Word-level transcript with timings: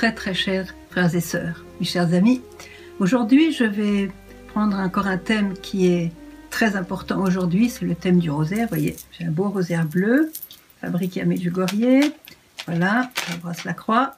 très 0.00 0.14
très 0.14 0.32
chers 0.32 0.74
frères 0.88 1.14
et 1.14 1.20
sœurs, 1.20 1.62
mes 1.78 1.84
chers 1.84 2.14
amis. 2.14 2.40
Aujourd'hui, 3.00 3.52
je 3.52 3.64
vais 3.64 4.10
prendre 4.48 4.78
encore 4.78 5.06
un 5.06 5.18
thème 5.18 5.52
qui 5.52 5.88
est 5.88 6.10
très 6.48 6.74
important 6.74 7.20
aujourd'hui, 7.20 7.68
c'est 7.68 7.84
le 7.84 7.94
thème 7.94 8.18
du 8.18 8.30
rosaire. 8.30 8.62
Vous 8.62 8.76
voyez, 8.76 8.96
j'ai 9.12 9.26
un 9.26 9.30
beau 9.30 9.50
rosaire 9.50 9.84
bleu, 9.84 10.32
fabriqué 10.80 11.20
à 11.20 11.26
Medjugorje. 11.26 12.12
Voilà, 12.66 13.10
j'embrasse 13.28 13.64
la 13.64 13.74
croix. 13.74 14.16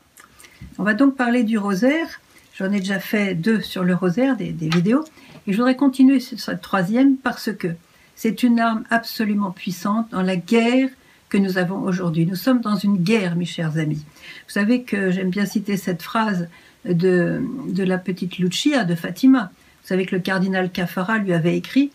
On 0.79 0.85
va 0.85 0.95
donc 0.95 1.17
parler 1.17 1.43
du 1.43 1.59
rosaire. 1.59 2.21
J'en 2.57 2.71
ai 2.71 2.79
déjà 2.79 3.01
fait 3.01 3.35
deux 3.35 3.61
sur 3.61 3.83
le 3.83 3.97
rosaire, 3.97 4.37
des, 4.37 4.53
des 4.53 4.69
vidéos. 4.69 5.05
Et 5.49 5.53
je 5.53 5.57
voudrais 5.57 5.75
continuer 5.75 6.21
sur 6.21 6.39
cette 6.39 6.61
troisième 6.61 7.17
parce 7.17 7.53
que 7.53 7.75
c'est 8.15 8.45
une 8.45 8.61
arme 8.61 8.85
absolument 8.91 9.51
puissante 9.51 10.09
dans 10.13 10.23
la 10.23 10.37
guerre 10.37 10.91
que 11.33 11.39
nous 11.39 11.57
avons 11.57 11.81
aujourd'hui. 11.81 12.27
Nous 12.27 12.37
sommes 12.37 12.61
dans 12.61 12.77
une 12.77 12.99
guerre, 12.99 13.37
mes 13.37 13.47
chers 13.47 13.79
amis. 13.79 14.05
Vous 14.47 14.53
savez 14.53 14.83
que 14.83 15.11
j'aime 15.11 15.31
bien 15.31 15.47
citer 15.47 15.79
cette 15.79 16.03
phrase 16.03 16.47
de, 16.85 17.43
de 17.69 17.83
la 17.83 17.97
petite 17.97 18.37
Lucia 18.37 18.85
de 18.85 18.95
Fatima. 18.95 19.51
Vous 19.81 19.89
savez 19.89 20.05
que 20.05 20.15
le 20.15 20.21
cardinal 20.21 20.71
Cafara 20.71 21.17
lui 21.17 21.33
avait 21.33 21.57
écrit 21.57 21.91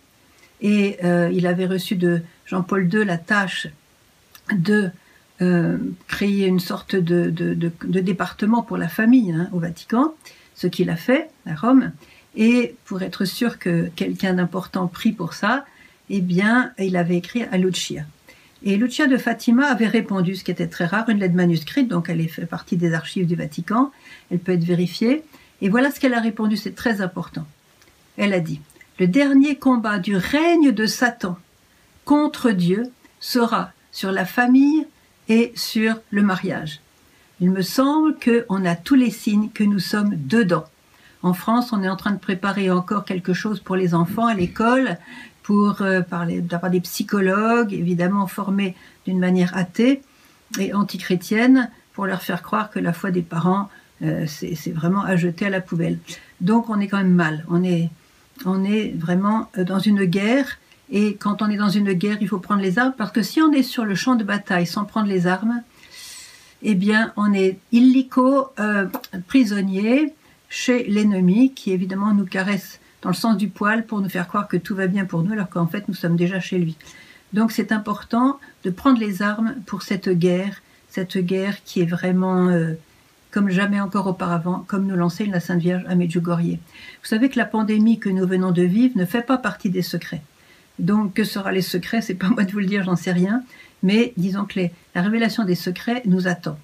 et 0.61 0.97
euh, 1.03 1.29
il 1.31 1.45
avait 1.45 1.67
reçu 1.67 1.95
de 1.95 2.23
Jean-Paul 2.47 2.89
II 2.91 3.05
la 3.05 3.19
tâche 3.19 3.67
de 4.55 4.89
euh, 5.43 5.77
créer 6.07 6.47
une 6.47 6.59
sorte 6.59 6.95
de, 6.95 7.29
de, 7.29 7.53
de, 7.53 7.99
département 7.99 8.63
pour 8.63 8.77
la 8.77 8.87
famille 8.87 9.31
hein, 9.31 9.49
au 9.53 9.59
Vatican, 9.59 10.15
ce 10.55 10.65
qu'il 10.65 10.89
a 10.89 10.95
fait 10.95 11.29
à 11.45 11.53
Rome. 11.53 11.91
Et 12.35 12.75
pour 12.85 13.03
être 13.03 13.25
sûr 13.25 13.59
que 13.59 13.91
quelqu'un 13.95 14.33
d'important 14.33 14.87
prie 14.87 15.11
pour 15.11 15.33
ça, 15.35 15.63
eh 16.09 16.21
bien, 16.21 16.71
il 16.79 16.97
avait 16.97 17.17
écrit 17.17 17.43
à 17.43 17.57
Lucia. 17.59 18.03
Et 18.63 18.75
Lucia 18.75 19.07
de 19.07 19.17
Fatima 19.17 19.67
avait 19.67 19.87
répondu, 19.87 20.35
ce 20.35 20.43
qui 20.43 20.51
était 20.51 20.67
très 20.67 20.85
rare, 20.85 21.09
une 21.09 21.19
lettre 21.19 21.35
manuscrite, 21.35 21.87
donc 21.87 22.09
elle 22.09 22.27
fait 22.27 22.45
partie 22.45 22.75
des 22.75 22.93
archives 22.93 23.27
du 23.27 23.35
Vatican, 23.35 23.91
elle 24.31 24.39
peut 24.39 24.53
être 24.53 24.63
vérifiée. 24.63 25.23
Et 25.61 25.69
voilà 25.69 25.91
ce 25.91 25.99
qu'elle 25.99 26.13
a 26.13 26.19
répondu, 26.19 26.57
c'est 26.57 26.75
très 26.75 27.01
important. 27.01 27.45
Elle 28.17 28.33
a 28.33 28.39
dit, 28.39 28.61
le 28.99 29.07
dernier 29.07 29.55
combat 29.55 29.99
du 29.99 30.15
règne 30.15 30.71
de 30.71 30.85
Satan 30.85 31.37
contre 32.03 32.51
Dieu 32.51 32.83
sera 33.19 33.71
sur 33.91 34.11
la 34.11 34.25
famille 34.25 34.87
et 35.29 35.51
sur 35.55 35.99
le 36.09 36.23
mariage. 36.23 36.81
Il 37.39 37.51
me 37.51 37.61
semble 37.61 38.15
qu'on 38.15 38.65
a 38.65 38.75
tous 38.75 38.95
les 38.95 39.11
signes 39.11 39.49
que 39.53 39.63
nous 39.63 39.79
sommes 39.79 40.15
dedans. 40.15 40.65
En 41.21 41.33
France, 41.33 41.73
on 41.73 41.83
est 41.83 41.89
en 41.89 41.95
train 41.95 42.11
de 42.11 42.19
préparer 42.19 42.71
encore 42.71 43.05
quelque 43.05 43.33
chose 43.33 43.59
pour 43.59 43.75
les 43.75 43.93
enfants 43.93 44.25
à 44.25 44.33
l'école, 44.33 44.97
pour 45.47 45.81
euh, 45.81 46.01
parler 46.01 46.41
d'avoir 46.41 46.69
des 46.69 46.81
psychologues, 46.81 47.71
évidemment 47.71 48.27
formés 48.27 48.75
d'une 49.05 49.17
manière 49.17 49.55
athée 49.55 50.01
et 50.59 50.73
antichrétienne, 50.73 51.71
pour 51.93 52.05
leur 52.05 52.21
faire 52.21 52.41
croire 52.41 52.69
que 52.69 52.79
la 52.79 52.91
foi 52.91 53.11
des 53.11 53.21
parents, 53.21 53.69
euh, 54.01 54.25
c'est 54.27 54.73
vraiment 54.73 55.03
à 55.03 55.15
jeter 55.15 55.45
à 55.45 55.49
la 55.49 55.61
poubelle. 55.61 55.99
Donc 56.41 56.69
on 56.69 56.81
est 56.81 56.89
quand 56.89 56.97
même 56.97 57.13
mal, 57.13 57.45
on 57.49 57.63
est, 57.63 57.89
on 58.43 58.65
est 58.65 58.93
vraiment 58.97 59.49
euh, 59.57 59.63
dans 59.63 59.79
une 59.79 60.03
guerre, 60.03 60.57
et 60.91 61.15
quand 61.15 61.41
on 61.41 61.49
est 61.49 61.55
dans 61.55 61.69
une 61.69 61.93
guerre, 61.93 62.17
il 62.19 62.27
faut 62.27 62.39
prendre 62.39 62.61
les 62.61 62.77
armes, 62.77 62.93
parce 62.97 63.13
que 63.13 63.21
si 63.21 63.41
on 63.41 63.53
est 63.53 63.63
sur 63.63 63.85
le 63.85 63.95
champ 63.95 64.15
de 64.15 64.25
bataille 64.25 64.67
sans 64.67 64.83
prendre 64.83 65.07
les 65.07 65.27
armes, 65.27 65.63
eh 66.61 66.75
bien 66.75 67.13
on 67.15 67.31
est 67.31 67.57
illico, 67.71 68.49
prisonnier 69.27 70.13
chez 70.49 70.83
l'ennemi, 70.83 71.53
qui 71.53 71.71
évidemment 71.71 72.13
nous 72.13 72.25
caresse 72.25 72.81
dans 73.01 73.09
le 73.09 73.15
sens 73.15 73.37
du 73.37 73.47
poil 73.47 73.85
pour 73.85 74.01
nous 74.01 74.09
faire 74.09 74.27
croire 74.27 74.47
que 74.47 74.57
tout 74.57 74.75
va 74.75 74.87
bien 74.87 75.05
pour 75.05 75.23
nous 75.23 75.33
alors 75.33 75.49
qu'en 75.49 75.67
fait 75.67 75.87
nous 75.87 75.93
sommes 75.93 76.15
déjà 76.15 76.39
chez 76.39 76.57
lui. 76.57 76.77
Donc 77.33 77.51
c'est 77.51 77.71
important 77.71 78.39
de 78.63 78.69
prendre 78.69 78.99
les 78.99 79.21
armes 79.21 79.55
pour 79.65 79.81
cette 79.81 80.09
guerre, 80.09 80.61
cette 80.89 81.17
guerre 81.17 81.57
qui 81.65 81.81
est 81.81 81.85
vraiment 81.85 82.47
euh, 82.47 82.73
comme 83.31 83.49
jamais 83.49 83.79
encore 83.79 84.07
auparavant, 84.07 84.63
comme 84.67 84.87
nous 84.87 84.95
l'enseigne 84.95 85.31
la 85.31 85.39
Sainte 85.39 85.59
Vierge 85.61 85.83
à 85.87 85.95
Medjugorje. 85.95 86.57
Vous 86.57 87.07
savez 87.07 87.29
que 87.29 87.37
la 87.37 87.45
pandémie 87.45 87.99
que 87.99 88.09
nous 88.09 88.25
venons 88.25 88.51
de 88.51 88.63
vivre 88.63 88.97
ne 88.97 89.05
fait 89.05 89.21
pas 89.21 89.37
partie 89.37 89.69
des 89.69 89.81
secrets. 89.81 90.21
Donc 90.79 91.13
que 91.13 91.23
sera 91.23 91.51
les 91.51 91.61
secrets? 91.61 92.01
C'est 92.01 92.15
pas 92.15 92.29
moi 92.29 92.43
de 92.43 92.51
vous 92.51 92.59
le 92.59 92.65
dire, 92.65 92.83
j'en 92.83 92.95
sais 92.95 93.11
rien. 93.11 93.43
Mais 93.83 94.13
disons 94.17 94.45
que 94.45 94.59
la 94.95 95.01
révélation 95.01 95.43
des 95.43 95.55
secrets 95.55 96.01
nous 96.05 96.27
attend. 96.27 96.57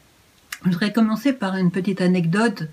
Je 0.64 0.70
voudrais 0.70 0.94
commencer 0.94 1.34
par 1.34 1.58
une 1.58 1.72
petite 1.72 2.02
anecdote 2.02 2.64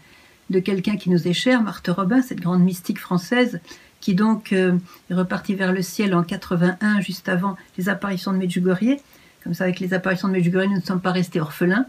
de 0.50 0.58
quelqu'un 0.58 0.96
qui 0.96 1.10
nous 1.10 1.28
est 1.28 1.32
cher, 1.32 1.62
Marthe 1.62 1.88
Robin, 1.88 2.20
cette 2.22 2.40
grande 2.40 2.62
mystique 2.62 2.98
française, 2.98 3.60
qui 4.00 4.14
donc 4.14 4.52
euh, 4.52 4.76
est 5.10 5.14
repartie 5.14 5.54
vers 5.54 5.72
le 5.72 5.82
ciel 5.82 6.14
en 6.14 6.22
81, 6.22 7.00
juste 7.00 7.28
avant 7.28 7.56
les 7.78 7.88
apparitions 7.88 8.32
de 8.32 8.38
Medjugorje. 8.38 8.96
Comme 9.44 9.54
ça, 9.54 9.64
avec 9.64 9.80
les 9.80 9.94
apparitions 9.94 10.28
de 10.28 10.32
Medjugorje, 10.34 10.68
nous 10.68 10.76
ne 10.76 10.82
sommes 10.82 11.00
pas 11.00 11.12
restés 11.12 11.40
orphelins. 11.40 11.86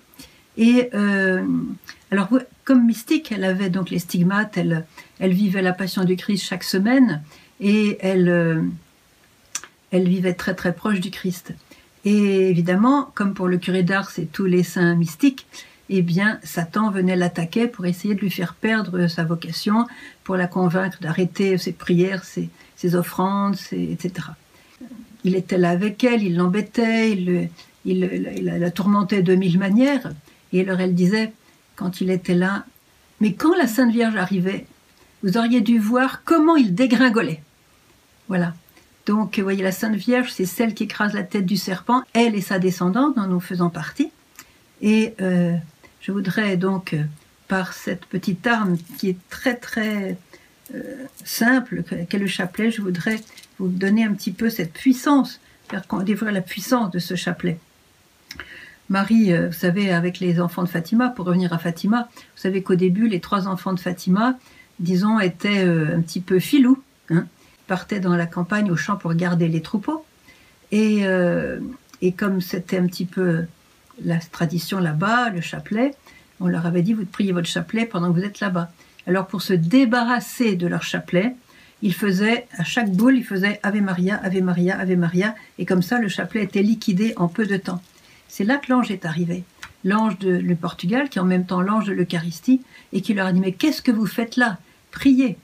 Et 0.58 0.90
euh, 0.94 1.46
alors, 2.12 2.30
comme 2.66 2.86
mystique, 2.86 3.32
elle 3.32 3.44
avait 3.44 3.70
donc 3.70 3.90
les 3.90 4.00
stigmates, 4.00 4.58
elle, 4.58 4.86
vivait 5.22 5.62
la 5.62 5.74
passion 5.74 6.04
du 6.04 6.16
Christ 6.16 6.46
chaque 6.46 6.64
semaine 6.64 7.24
et 7.60 7.98
elle, 8.02 8.30
euh, 8.30 8.62
elle 9.92 10.08
vivait 10.08 10.34
très 10.34 10.54
très 10.54 10.74
proche 10.74 11.00
du 11.00 11.10
Christ. 11.10 11.54
Et 12.04 12.50
évidemment, 12.50 13.12
comme 13.16 13.34
pour 13.34 13.48
le 13.48 13.58
curé 13.58 13.84
d'Ars 13.84 14.12
et 14.18 14.26
tous 14.26 14.46
les 14.46 14.64
saints 14.64 14.96
mystiques, 14.96 15.46
eh 15.98 16.02
bien, 16.02 16.40
Satan 16.44 16.90
venait 16.90 17.18
l'attaquer 17.18 17.68
pour 17.68 17.86
essayer 17.86 18.16
de 18.16 18.22
lui 18.22 18.32
faire 18.32 18.54
perdre 18.54 19.08
sa 19.08 19.26
vocation, 19.26 19.88
pour 20.24 20.38
la 20.38 20.48
convaincre 20.48 21.00
d'arrêter 21.02 21.58
ses 21.58 21.74
prières, 21.74 22.24
ses, 22.24 22.50
offrandes, 22.96 23.58
etc. 23.72 24.30
Il 25.24 25.36
était 25.36 25.58
là 25.58 25.70
avec 25.70 26.04
elle, 26.04 26.24
il 26.24 26.36
l'embêtait, 26.36 27.12
il, 27.12 27.50
la 28.42 28.72
tourmentait 28.72 29.22
de 29.22 29.36
mille 29.36 29.60
manières. 29.60 30.14
Et 30.54 30.62
alors 30.62 30.80
elle 30.80 30.96
disait, 30.96 31.34
quand 31.76 32.02
il 32.02 32.10
était 32.10 32.36
là, 32.36 32.66
mais 33.20 33.34
quand 33.34 33.56
la 33.56 33.68
Sainte 33.68 33.92
Vierge 33.92 34.16
arrivait, 34.16 34.66
vous 35.24 35.38
auriez 35.38 35.62
dû 35.62 35.78
voir 35.78 36.24
comment 36.24 36.56
il 36.56 36.74
dégringolait. 36.74 37.44
Voilà. 38.30 38.56
Donc, 39.06 39.38
vous 39.38 39.44
voyez, 39.44 39.62
la 39.62 39.72
Sainte 39.72 39.96
Vierge, 39.96 40.32
c'est 40.32 40.46
celle 40.46 40.74
qui 40.74 40.84
écrase 40.84 41.14
la 41.14 41.24
tête 41.24 41.46
du 41.46 41.58
serpent, 41.58 42.04
elle 42.14 42.34
et 42.34 42.42
sa 42.42 42.60
descendante, 42.60 43.16
dont 43.16 43.28
nous 43.28 43.40
faisons 43.40 43.70
partie. 43.70 44.12
Et 44.82 45.14
euh, 45.22 45.56
je 46.02 46.12
voudrais 46.12 46.58
donc, 46.58 46.94
euh, 46.94 47.04
par 47.48 47.74
cette 47.74 48.06
petite 48.06 48.46
arme 48.48 48.78
qui 48.98 49.10
est 49.10 49.18
très 49.30 49.56
très 49.56 50.18
euh, 50.74 51.06
simple, 51.24 51.84
qu'est 52.10 52.18
le 52.18 52.28
chapelet, 52.28 52.72
je 52.72 52.82
voudrais 52.82 53.22
vous 53.60 53.68
donner 53.68 54.04
un 54.04 54.14
petit 54.14 54.32
peu 54.32 54.50
cette 54.50 54.74
puissance, 54.74 55.40
faire 55.70 55.84
découvrir 56.04 56.34
la 56.34 56.42
puissance 56.42 56.92
de 56.92 57.00
ce 57.00 57.16
chapelet. 57.16 57.60
Marie, 58.90 59.32
euh, 59.32 59.48
vous 59.48 59.54
savez, 59.54 59.92
avec 59.92 60.20
les 60.20 60.42
enfants 60.42 60.64
de 60.64 60.70
Fatima, 60.70 61.10
pour 61.10 61.26
revenir 61.26 61.54
à 61.54 61.60
Fatima, 61.60 62.10
vous 62.16 62.42
savez 62.42 62.64
qu'au 62.64 62.76
début, 62.76 63.08
les 63.08 63.20
trois 63.20 63.48
enfants 63.48 63.74
de 63.74 63.80
Fatima, 63.80 64.38
disons, 64.80 65.20
étaient 65.20 65.62
un 65.62 66.02
petit 66.02 66.22
peu 66.22 66.40
filous, 66.40 66.82
hein, 67.10 67.28
partaient 67.68 68.00
dans 68.00 68.16
la 68.16 68.26
campagne 68.26 68.72
au 68.72 68.76
champ 68.76 68.98
pour 68.98 69.14
garder 69.14 69.48
les 69.48 69.62
troupeaux. 69.62 70.04
Et 70.72 71.04
comme 72.18 72.42
c'était 72.42 72.80
un 72.80 72.88
petit 72.88 73.06
peu 73.06 73.46
la 74.04 74.18
tradition 74.18 74.80
là-bas, 74.80 75.30
le 75.30 75.42
chapelet, 75.42 75.92
on 76.40 76.48
leur 76.48 76.66
avait 76.66 76.82
dit, 76.82 76.94
vous 76.94 77.06
priez 77.06 77.32
votre 77.32 77.48
chapelet 77.48 77.86
pendant 77.86 78.12
que 78.12 78.20
vous 78.20 78.26
êtes 78.26 78.40
là-bas. 78.40 78.72
Alors 79.08 79.28
pour 79.28 79.42
se 79.42 79.54
débarrasser 79.54 80.56
de 80.56 80.68
leur 80.68 80.84
chapelet, 80.84 81.36
ils 81.82 81.94
faisaient, 81.94 82.48
à 82.58 82.64
chaque 82.64 82.92
boule, 82.92 83.18
ils 83.18 83.26
faisaient 83.26 83.60
Ave 83.64 83.82
Maria, 83.82 84.20
Ave 84.24 84.42
Maria, 84.42 84.80
Ave 84.80 84.96
Maria, 84.96 85.36
et 85.58 85.66
comme 85.66 85.82
ça, 85.82 86.00
le 86.00 86.08
chapelet 86.08 86.44
était 86.44 86.62
liquidé 86.62 87.14
en 87.18 87.28
peu 87.28 87.46
de 87.46 87.58
temps. 87.58 87.82
C'est 88.28 88.44
là 88.44 88.58
que 88.58 88.72
l'ange 88.72 88.92
est 88.92 89.06
arrivé. 89.06 89.44
L'ange 89.84 90.20
de 90.20 90.30
le 90.30 90.56
Portugal, 90.56 91.10
qui 91.10 91.18
est 91.18 91.22
en 91.22 91.26
même 91.26 91.46
temps 91.46 91.62
l'ange 91.62 91.86
de 91.86 91.94
l'Eucharistie, 91.94 92.62
et 92.94 93.02
qui 93.02 93.14
leur 93.14 93.28
a 93.28 93.34
dit, 93.34 93.40
mais 93.40 93.54
qu'est-ce 93.54 93.82
que 93.82 93.92
vous 93.92 94.06
faites 94.06 94.38
là? 94.38 94.60
Priez, 94.92 95.38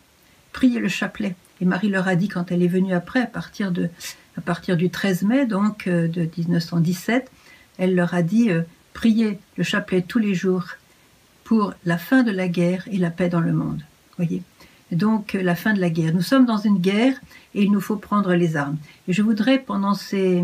priez 0.52 0.80
le 0.80 0.90
chapelet. 0.90 1.36
Et 1.60 1.66
Marie 1.66 1.90
leur 1.90 2.08
a 2.08 2.16
dit, 2.16 2.28
quand 2.28 2.52
elle 2.52 2.62
est 2.62 2.68
venue 2.68 2.94
après, 2.94 3.22
à 3.22 3.28
partir, 3.28 3.72
de, 3.72 3.90
à 4.38 4.42
partir 4.42 4.78
du 4.78 4.92
13 4.92 5.24
mai, 5.24 5.46
donc 5.48 5.88
euh, 5.88 6.08
de 6.08 6.30
1917, 6.38 7.32
elle 7.78 7.96
leur 7.96 8.14
a 8.14 8.22
dit 8.22 8.50
euh, 8.50 8.62
priez 8.94 9.40
le 9.58 9.64
chapelet 9.64 10.02
tous 10.02 10.20
les 10.20 10.34
jours 10.34 10.66
pour 11.44 11.74
la 11.86 11.98
fin 11.98 12.24
de 12.24 12.32
la 12.32 12.48
guerre 12.48 12.88
et 12.92 12.98
la 12.98 13.10
paix 13.10 13.30
dans 13.30 13.40
le 13.40 13.54
monde. 13.54 13.82
Voyez. 14.18 14.42
Donc 14.92 15.36
euh, 15.36 15.42
la 15.42 15.56
fin 15.56 15.74
de 15.74 15.80
la 15.80 15.90
guerre. 15.90 16.14
Nous 16.14 16.22
sommes 16.22 16.46
dans 16.46 16.58
une 16.58 16.80
guerre 16.80 17.16
et 17.54 17.64
il 17.64 17.72
nous 17.72 17.82
faut 17.82 17.96
prendre 17.96 18.34
les 18.34 18.58
armes. 18.58 18.78
Et 19.08 19.14
je 19.14 19.22
voudrais 19.22 19.60
pendant 19.60 19.94
ces, 19.94 20.44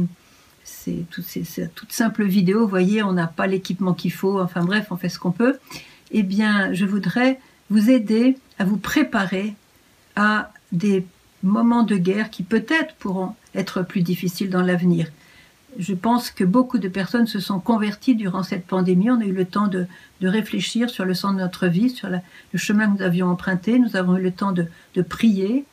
ces, 0.63 1.05
toutes 1.09 1.25
ces, 1.25 1.43
simples 1.89 2.25
vidéos, 2.25 2.67
voyez, 2.67 3.03
on 3.03 3.13
n'a 3.13 3.27
pas 3.27 3.47
l'équipement 3.47 3.93
qu'il 3.93 4.13
faut, 4.13 4.39
enfin 4.39 4.63
bref, 4.63 4.87
on 4.91 4.97
fait 4.97 5.09
ce 5.09 5.19
qu'on 5.19 5.31
peut. 5.31 5.57
Eh 6.11 6.23
bien, 6.23 6.73
je 6.73 6.85
voudrais 6.85 7.39
vous 7.69 7.89
aider 7.89 8.37
à 8.59 8.65
vous 8.65 8.77
préparer 8.77 9.55
à 10.15 10.51
des 10.71 11.05
moments 11.41 11.83
de 11.83 11.97
guerre 11.97 12.29
qui 12.29 12.43
peut-être 12.43 12.95
pourront 12.95 13.35
être 13.55 13.81
plus 13.81 14.01
difficiles 14.01 14.49
dans 14.49 14.61
l'avenir 14.61 15.07
je 15.77 15.93
pense 15.93 16.31
que 16.31 16.43
beaucoup 16.43 16.77
de 16.77 16.87
personnes 16.87 17.27
se 17.27 17.39
sont 17.39 17.59
converties 17.59 18.15
durant 18.15 18.43
cette 18.43 18.65
pandémie. 18.65 19.09
On 19.09 19.21
a 19.21 19.25
eu 19.25 19.33
le 19.33 19.45
temps 19.45 19.67
de, 19.67 19.87
réfléchir 20.21 20.89
sur 20.89 21.03
le 21.03 21.13
sens 21.13 21.35
de 21.35 21.41
notre 21.41 21.67
vie, 21.67 21.89
sur 21.89 22.07
le 22.09 22.19
chemin 22.57 22.87
que 22.87 22.99
nous 22.99 23.05
avions 23.05 23.27
emprunté. 23.27 23.77
Nous 23.77 23.97
avons 23.97 24.15
eu 24.15 24.21
le 24.21 24.31
temps 24.31 24.53
de, 24.53 25.01
prier, 25.01 25.65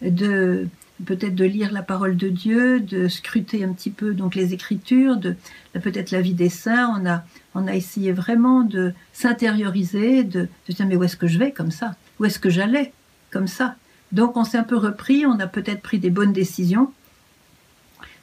de 0.00 0.66
peut-être 1.04 1.34
de 1.34 1.44
lire 1.44 1.72
la 1.72 1.82
parole 1.82 2.16
de 2.16 2.28
Dieu, 2.28 2.80
de 2.80 3.08
scruter 3.08 3.64
un 3.64 3.72
petit 3.74 3.90
peu 3.90 4.14
donc 4.14 4.34
les 4.34 4.54
Écritures, 4.54 5.16
de 5.16 5.36
peut-être 5.82 6.10
la 6.10 6.22
vie 6.22 6.32
des 6.32 6.48
saints. 6.48 6.90
On 6.98 7.06
a, 7.06 7.22
on 7.54 7.66
a 7.66 7.74
essayé 7.74 8.12
vraiment 8.12 8.62
de 8.62 8.94
s'intérioriser, 9.12 10.24
de, 10.24 10.48
se 10.66 10.72
dire 10.72 10.86
mais 10.86 10.96
où 10.96 11.04
est-ce 11.04 11.16
que 11.16 11.26
je 11.26 11.38
vais 11.38 11.52
comme 11.52 11.70
ça? 11.70 11.94
Où 12.18 12.24
est-ce 12.24 12.38
que 12.38 12.50
j'allais 12.50 12.92
comme 13.30 13.46
ça? 13.46 13.76
Donc 14.12 14.38
on 14.38 14.44
s'est 14.44 14.58
un 14.58 14.64
peu 14.64 14.76
repris, 14.76 15.26
on 15.26 15.38
a 15.38 15.46
peut-être 15.46 15.82
pris 15.82 15.98
des 15.98 16.10
bonnes 16.10 16.32
décisions, 16.32 16.92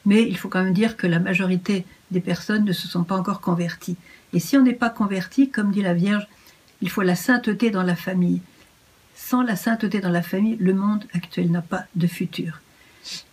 mais 0.06 0.24
il 0.28 0.38
faut 0.38 0.50
quand 0.50 0.64
même 0.64 0.74
dire 0.74 0.98
que 0.98 1.08
la 1.08 1.20
majorité 1.20 1.86
des 2.12 2.20
personnes 2.20 2.66
ne 2.66 2.74
se 2.74 2.88
sont 2.88 3.04
pas 3.04 3.18
encore 3.18 3.42
converties. 3.42 3.98
Et 4.34 4.40
si 4.40 4.58
on 4.58 4.62
n'est 4.62 4.74
pas 4.74 4.90
converti, 4.90 5.50
comme 5.50 5.72
dit 5.72 5.82
la 5.82 5.94
Vierge, 5.94 6.28
il 6.82 6.90
faut 6.90 7.02
la 7.02 7.16
sainteté 7.16 7.72
dans 7.72 7.84
la 7.84 7.96
famille. 7.96 8.42
Sans 9.16 9.42
la 9.42 9.56
sainteté 9.56 10.02
dans 10.02 10.10
la 10.10 10.22
famille, 10.22 10.58
le 10.60 10.74
monde 10.74 11.06
actuel 11.14 11.50
n'a 11.50 11.62
pas 11.62 11.86
de 11.96 12.08
futur. 12.08 12.62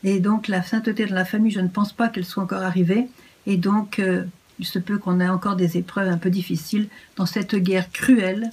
Et 0.04 0.20
donc 0.20 0.48
la 0.48 0.62
sainteté 0.62 1.06
dans 1.06 1.14
la 1.14 1.24
famille, 1.24 1.50
je 1.50 1.60
ne 1.60 1.68
pense 1.68 1.92
pas 1.92 2.08
qu'elle 2.08 2.24
soit 2.24 2.42
encore 2.42 2.62
arrivée. 2.62 3.08
Et 3.46 3.56
donc 3.56 3.98
euh, 3.98 4.24
il 4.58 4.66
se 4.66 4.78
peut 4.78 4.98
qu'on 4.98 5.20
ait 5.20 5.28
encore 5.28 5.56
des 5.56 5.76
épreuves 5.76 6.08
un 6.08 6.18
peu 6.18 6.30
difficiles 6.30 6.88
dans 7.16 7.26
cette 7.26 7.56
guerre 7.56 7.90
cruelle 7.90 8.50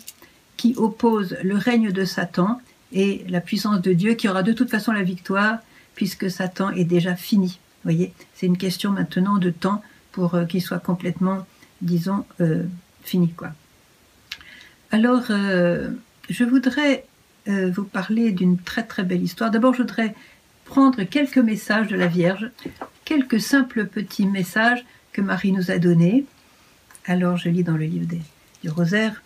qui 0.58 0.74
oppose 0.76 1.38
le 1.44 1.56
règne 1.56 1.92
de 1.92 2.04
Satan 2.04 2.60
et 2.92 3.24
la 3.30 3.42
puissance 3.42 3.82
de 3.82 3.94
Dieu 3.94 4.16
qui 4.16 4.28
aura 4.28 4.44
de 4.44 4.52
toute 4.52 4.70
façon 4.70 4.92
la 4.92 5.04
victoire 5.04 5.60
puisque 5.96 6.32
Satan 6.32 6.72
est 6.72 6.86
déjà 6.86 7.16
fini. 7.16 7.60
Voyez, 7.84 8.14
c'est 8.34 8.46
une 8.46 8.58
question 8.58 8.92
maintenant 8.92 9.38
de 9.38 9.50
temps 9.50 9.82
pour 10.12 10.36
euh, 10.36 10.46
qu'il 10.46 10.62
soit 10.62 10.80
complètement, 10.80 11.46
disons, 11.82 12.26
euh, 12.42 12.64
fini 13.04 13.32
quoi. 13.32 13.52
Alors, 14.92 15.26
je 15.28 16.44
voudrais 16.44 17.06
vous 17.46 17.84
parler 17.84 18.32
d'une 18.32 18.58
très 18.58 18.82
très 18.82 19.04
belle 19.04 19.22
histoire. 19.22 19.52
D'abord, 19.52 19.76
je 19.76 19.84
voudrais 19.84 20.16
prendre 20.66 21.04
quelques 21.04 21.38
messages 21.38 21.88
de 21.88 21.96
la 21.96 22.08
Vierge, 22.08 22.50
quelques 23.06 23.42
simples 23.42 23.86
petits 23.86 24.26
messages 24.26 24.84
que 25.12 25.22
Marie 25.22 25.52
nous 25.52 25.72
a 25.72 25.80
donnés. 25.80 26.26
Alors 27.06 27.38
je 27.38 27.50
lis 27.50 27.64
dans 27.64 27.78
le 27.78 27.86
livre 27.86 28.08
du 28.64 28.70
rosaire. 28.70 29.24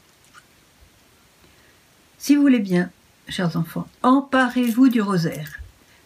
Si 2.18 2.36
vous 2.36 2.42
voulez 2.42 2.60
bien, 2.60 2.90
chers 3.28 3.58
enfants, 3.58 3.88
emparez-vous 4.02 4.88
du 4.88 5.02
rosaire. 5.02 5.60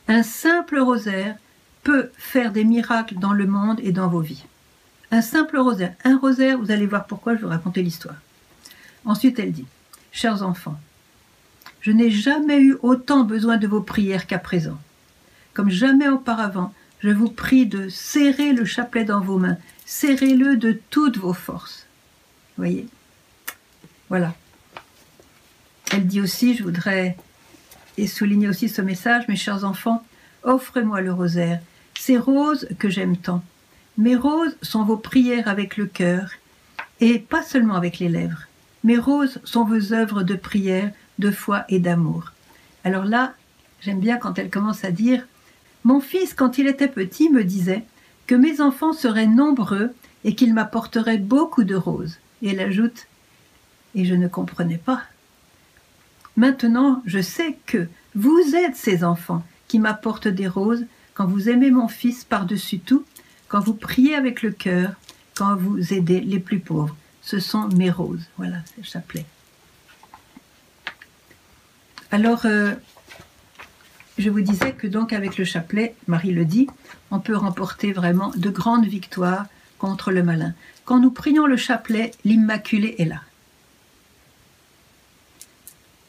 Un 0.08 0.24
simple 0.24 0.80
rosaire 0.80 1.36
peut 1.88 2.10
faire 2.18 2.52
des 2.52 2.66
miracles 2.66 3.16
dans 3.16 3.34
le 3.34 3.48
monde 3.48 3.80
et 3.82 3.94
dans 3.94 4.10
vos 4.10 4.20
vies. 4.20 4.44
Un 5.12 5.22
simple 5.22 5.58
rosaire. 5.58 5.94
Un 6.04 6.18
rosaire, 6.18 6.58
vous 6.58 6.72
allez 6.72 6.86
voir 6.86 7.06
pourquoi, 7.06 7.36
je 7.36 7.42
vous 7.42 7.48
raconter 7.48 7.82
l'histoire. 7.82 8.18
Ensuite, 9.06 9.40
elle 9.40 9.54
dit, 9.54 9.68
chers 10.12 10.44
enfants, 10.44 10.80
je 11.80 11.92
n'ai 11.92 12.12
jamais 12.12 12.60
eu 12.60 12.76
autant 12.82 13.24
besoin 13.24 13.56
de 13.56 13.68
vos 13.68 13.82
prières 13.82 14.28
qu'à 14.28 14.40
présent 14.40 14.78
comme 15.58 15.72
jamais 15.72 16.08
auparavant, 16.08 16.72
je 17.00 17.10
vous 17.10 17.32
prie 17.32 17.66
de 17.66 17.90
serrer 17.90 18.54
le 18.54 18.64
chapelet 18.64 19.06
dans 19.06 19.22
vos 19.22 19.40
mains. 19.40 19.58
Serrez-le 19.88 20.56
de 20.56 20.80
toutes 20.92 21.18
vos 21.18 21.34
forces. 21.34 21.88
Voyez? 22.58 22.88
Voilà. 24.08 24.36
Elle 25.92 26.06
dit 26.06 26.22
aussi, 26.22 26.56
je 26.56 26.62
voudrais 26.62 27.18
et 27.98 28.06
souligner 28.06 28.48
aussi 28.48 28.70
ce 28.70 28.84
message, 28.84 29.28
mes 29.28 29.36
chers 29.36 29.64
enfants, 29.64 30.06
offrez-moi 30.44 31.02
le 31.02 31.12
rosaire, 31.12 31.60
ces 32.00 32.18
roses 32.18 32.68
que 32.80 32.90
j'aime 32.90 33.18
tant. 33.18 33.44
Mes 33.98 34.16
roses 34.16 34.56
sont 34.62 34.84
vos 34.84 34.98
prières 34.98 35.48
avec 35.48 35.78
le 35.78 35.86
cœur, 35.86 36.30
et 37.00 37.20
pas 37.20 37.44
seulement 37.44 37.76
avec 37.76 38.00
les 38.00 38.10
lèvres. 38.10 38.44
Mes 38.84 38.98
roses 38.98 39.40
sont 39.44 39.64
vos 39.64 39.94
œuvres 39.94 40.24
de 40.24 40.36
prière, 40.36 40.92
de 41.20 41.32
foi 41.32 41.66
et 41.70 41.80
d'amour. 41.80 42.32
Alors 42.84 43.06
là, 43.06 43.34
j'aime 43.82 44.00
bien 44.00 44.18
quand 44.18 44.38
elle 44.40 44.50
commence 44.50 44.84
à 44.84 44.92
dire 44.92 45.26
mon 45.88 46.02
fils, 46.02 46.34
quand 46.34 46.58
il 46.58 46.68
était 46.68 46.90
petit, 46.90 47.30
me 47.30 47.46
disait 47.46 47.86
que 48.26 48.36
mes 48.36 48.60
enfants 48.60 48.92
seraient 48.92 49.26
nombreux 49.26 49.94
et 50.26 50.36
qu'ils 50.36 50.54
m'apporteraient 50.54 51.18
beaucoup 51.18 51.64
de 51.64 51.76
roses. 51.76 52.18
Et 52.42 52.50
elle 52.50 52.60
ajoute 52.60 53.08
Et 53.96 54.04
je 54.04 54.14
ne 54.14 54.28
comprenais 54.28 54.80
pas. 54.80 55.04
Maintenant, 56.36 57.02
je 57.06 57.22
sais 57.22 57.58
que 57.66 57.88
vous 58.16 58.54
êtes 58.54 58.76
ces 58.76 59.06
enfants 59.06 59.46
qui 59.70 59.80
m'apportent 59.80 60.28
des 60.28 60.50
roses 60.50 60.86
quand 61.18 61.26
vous 61.26 61.50
aimez 61.50 61.72
mon 61.72 61.88
fils 61.88 62.24
par-dessus 62.24 62.78
tout, 62.78 63.04
quand 63.48 63.60
vous 63.60 63.74
priez 63.74 64.14
avec 64.14 64.44
le 64.44 64.52
cœur, 64.52 64.92
quand 65.36 65.56
vous 65.56 65.92
aidez 65.92 66.20
les 66.20 66.40
plus 66.40 66.60
pauvres. 66.60 66.96
Ce 67.24 67.40
sont 67.40 67.68
mes 67.70 67.90
roses. 67.90 68.28
Voilà, 68.38 68.58
c'est 68.66 68.78
le 68.78 68.84
chapelet. 68.84 69.26
Alors, 72.12 72.46
euh, 72.46 72.76
je 74.20 74.30
vous 74.30 74.42
disais 74.42 74.74
que 74.74 74.86
donc 74.86 75.12
avec 75.12 75.40
le 75.40 75.44
chapelet, 75.44 75.96
Marie 76.06 76.34
le 76.34 76.46
dit, 76.46 76.68
on 77.10 77.20
peut 77.20 77.36
remporter 77.36 77.94
vraiment 77.94 78.32
de 78.36 78.52
grandes 78.52 78.86
victoires 78.86 79.48
contre 79.80 80.12
le 80.12 80.22
malin. 80.22 80.54
Quand 80.86 81.00
nous 81.00 81.10
prions 81.10 81.48
le 81.48 81.58
chapelet, 81.58 82.12
l'Immaculée 82.26 82.94
est 83.00 83.06
là. 83.06 83.22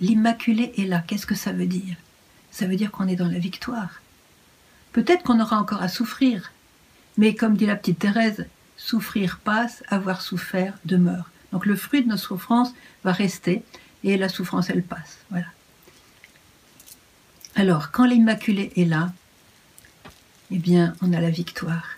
L'Immaculée 0.02 0.74
est 0.76 0.84
là. 0.84 1.02
Qu'est-ce 1.06 1.26
que 1.26 1.34
ça 1.34 1.52
veut 1.52 1.66
dire? 1.66 1.96
Ça 2.50 2.66
veut 2.66 2.76
dire 2.76 2.90
qu'on 2.90 3.08
est 3.08 3.16
dans 3.16 3.28
la 3.28 3.38
victoire. 3.38 4.02
Peut-être 4.98 5.22
qu'on 5.22 5.38
aura 5.38 5.60
encore 5.60 5.80
à 5.80 5.86
souffrir, 5.86 6.50
mais 7.18 7.36
comme 7.36 7.56
dit 7.56 7.66
la 7.66 7.76
petite 7.76 8.00
Thérèse, 8.00 8.48
souffrir 8.76 9.38
passe, 9.38 9.84
avoir 9.86 10.22
souffert 10.22 10.74
demeure. 10.86 11.30
Donc 11.52 11.66
le 11.66 11.76
fruit 11.76 12.02
de 12.02 12.08
nos 12.08 12.16
souffrances 12.16 12.74
va 13.04 13.12
rester 13.12 13.62
et 14.02 14.16
la 14.16 14.28
souffrance, 14.28 14.70
elle 14.70 14.82
passe. 14.82 15.18
Voilà. 15.30 15.46
Alors, 17.54 17.92
quand 17.92 18.06
l'Immaculée 18.06 18.72
est 18.74 18.86
là, 18.86 19.12
eh 20.50 20.58
bien, 20.58 20.94
on 21.00 21.12
a 21.12 21.20
la 21.20 21.30
victoire. 21.30 21.90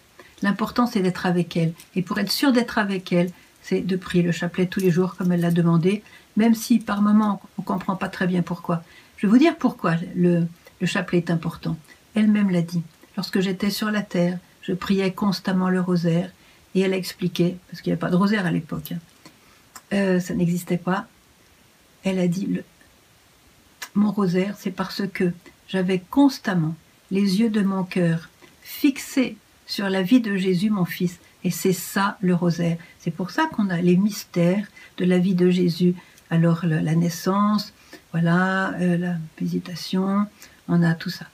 L'important, 0.42 0.86
c'est 0.86 1.00
d'être 1.00 1.24
avec 1.24 1.56
elle. 1.56 1.72
Et 1.94 2.02
pour 2.02 2.18
être 2.18 2.30
sûr 2.30 2.52
d'être 2.52 2.76
avec 2.76 3.14
elle, 3.14 3.30
c'est 3.62 3.80
de 3.80 3.96
prier 3.96 4.22
le 4.22 4.32
chapelet 4.32 4.66
tous 4.66 4.80
les 4.80 4.90
jours, 4.90 5.16
comme 5.16 5.32
elle 5.32 5.40
l'a 5.40 5.50
demandé, 5.50 6.02
même 6.36 6.54
si 6.54 6.78
par 6.80 7.00
moments 7.00 7.40
on 7.56 7.62
ne 7.62 7.66
comprend 7.66 7.96
pas 7.96 8.10
très 8.10 8.26
bien 8.26 8.42
pourquoi. 8.42 8.82
Je 9.16 9.26
vais 9.26 9.30
vous 9.30 9.38
dire 9.38 9.56
pourquoi 9.56 9.94
le, 10.14 10.46
chapelet 10.84 11.16
est 11.16 11.30
important. 11.30 11.78
Elle-même 12.14 12.50
l'a 12.50 12.62
dit. 12.62 12.82
Lorsque 13.16 13.40
j'étais 13.40 13.70
sur 13.70 13.90
la 13.90 14.02
terre, 14.02 14.38
je 14.62 14.72
priais 14.72 15.12
constamment 15.12 15.68
le 15.68 15.80
rosaire, 15.80 16.30
et 16.74 16.80
elle 16.80 16.92
a 16.92 16.96
expliqué, 16.96 17.56
parce 17.68 17.82
qu'il 17.82 17.90
n'y 17.90 17.94
avait 17.94 18.00
pas 18.00 18.10
de 18.10 18.16
rosaire 18.16 18.46
à 18.46 18.50
l'époque, 18.50 18.92
hein. 18.92 18.98
euh, 19.92 20.20
ça 20.20 20.34
n'existait 20.34 20.78
pas. 20.78 21.06
Elle 22.04 22.18
a 22.18 22.28
dit 22.28 22.60
mon 23.94 24.12
rosaire, 24.12 24.54
c'est 24.58 24.70
parce 24.70 25.02
que 25.08 25.32
j'avais 25.68 25.98
constamment 25.98 26.74
les 27.10 27.40
yeux 27.40 27.50
de 27.50 27.62
mon 27.62 27.84
cœur 27.84 28.28
fixés 28.62 29.36
sur 29.66 29.88
la 29.88 30.02
vie 30.02 30.20
de 30.20 30.36
Jésus, 30.36 30.70
mon 30.70 30.84
Fils. 30.84 31.18
Et 31.42 31.50
c'est 31.50 31.72
ça 31.72 32.18
le 32.20 32.34
rosaire. 32.34 32.76
C'est 32.98 33.10
pour 33.10 33.30
ça 33.30 33.46
qu'on 33.46 33.70
a 33.70 33.80
les 33.80 33.96
mystères 33.96 34.66
de 34.98 35.04
la 35.04 35.18
vie 35.18 35.34
de 35.34 35.50
Jésus. 35.50 35.94
Alors 36.28 36.64
la, 36.64 36.94
naissance, 36.94 37.72
voilà, 38.12 38.74
euh, 38.74 38.96
la 38.96 39.14
visitation, 39.40 40.26
on 40.68 40.82
a 40.82 40.94
tout 40.94 41.10
ça. 41.10 41.26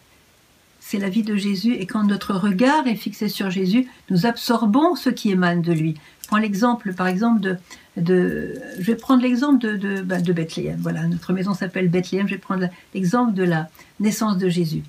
C'est 0.88 0.98
la 0.98 1.08
vie 1.08 1.24
de 1.24 1.34
Jésus 1.34 1.74
et 1.74 1.84
quand 1.84 2.04
notre 2.04 2.32
regard 2.32 2.86
est 2.86 2.94
fixé 2.94 3.28
sur 3.28 3.50
Jésus, 3.50 3.88
nous 4.08 4.24
absorbons 4.24 4.94
ce 4.94 5.10
qui 5.10 5.32
émane 5.32 5.60
de 5.60 5.72
lui. 5.72 5.96
Je 6.22 6.28
prends 6.28 6.36
l'exemple, 6.36 6.94
par 6.94 7.08
exemple, 7.08 7.58
de, 7.96 8.54
je 8.78 8.84
vais 8.84 8.94
prendre 8.94 9.20
l'exemple 9.20 9.58
de, 9.58 10.00
bah, 10.02 10.20
de, 10.20 10.32
Bethléem. 10.32 10.78
Voilà, 10.80 11.08
notre 11.08 11.32
maison 11.32 11.54
s'appelle 11.54 11.88
Bethléem. 11.88 12.28
Je 12.28 12.34
vais 12.34 12.40
prendre 12.40 12.68
l'exemple 12.94 13.34
de 13.34 13.42
la 13.42 13.68
naissance 13.98 14.38
de 14.38 14.48
Jésus. 14.48 14.84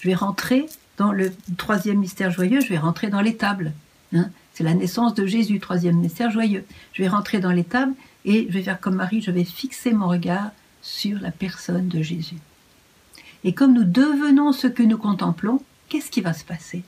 Je 0.00 0.08
vais 0.08 0.14
rentrer 0.14 0.64
dans 0.96 1.12
le 1.12 1.30
troisième 1.58 1.98
mystère 1.98 2.30
joyeux, 2.30 2.62
je 2.62 2.70
vais 2.70 2.78
rentrer 2.78 3.10
dans 3.10 3.20
l'étable. 3.20 3.72
Hein. 4.14 4.30
C'est 4.54 4.64
la 4.64 4.72
naissance 4.72 5.12
de 5.12 5.26
Jésus, 5.26 5.60
troisième 5.60 5.96
mystère 5.96 6.30
joyeux. 6.30 6.64
Je 6.94 7.02
vais 7.02 7.08
rentrer 7.08 7.40
dans 7.40 7.52
l'étable 7.52 7.92
et 8.24 8.46
je 8.48 8.54
vais 8.54 8.62
faire 8.62 8.80
comme 8.80 8.94
Marie, 8.94 9.20
je 9.20 9.30
vais 9.30 9.44
fixer 9.44 9.92
mon 9.92 10.08
regard 10.08 10.50
sur 10.80 11.20
la 11.20 11.30
personne 11.30 11.88
de 11.88 12.00
Jésus. 12.00 12.38
Et 13.44 13.52
comme 13.52 13.74
nous 13.74 13.84
devenons 13.84 14.52
ce 14.52 14.66
que 14.66 14.82
nous 14.82 14.98
contemplons, 14.98 15.62
qu'est-ce 15.88 16.10
qui 16.10 16.20
va 16.20 16.32
se 16.32 16.44
passer? 16.44 16.82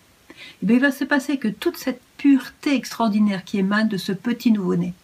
Eh 0.63 0.67
bien, 0.67 0.77
Il 0.77 0.83
va 0.83 0.93
se 0.93 1.05
passer 1.05 1.39
que 1.39 1.49
toute 1.49 1.77
cette 1.77 2.01
pureté 2.17 2.75
extraordinaire 2.75 3.45
qui 3.45 3.59
émane 3.59 3.89
de 3.89 3.97
ce 3.97 4.13
petit 4.13 4.53
nouveau-né, 4.53 4.95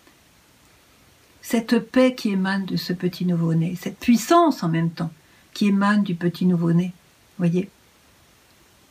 cette 1.42 1.78
paix 1.78 2.14
qui 2.14 2.30
émane 2.30 2.64
de 2.64 2.76
ce 2.76 2.92
petit 2.92 3.24
nouveau-né, 3.24 3.76
cette 3.80 3.98
puissance 3.98 4.62
en 4.62 4.68
même 4.68 4.90
temps 4.90 5.10
qui 5.52 5.66
émane 5.66 6.02
du 6.02 6.14
petit 6.14 6.46
nouveau-né. 6.46 6.92
Voyez 7.38 7.68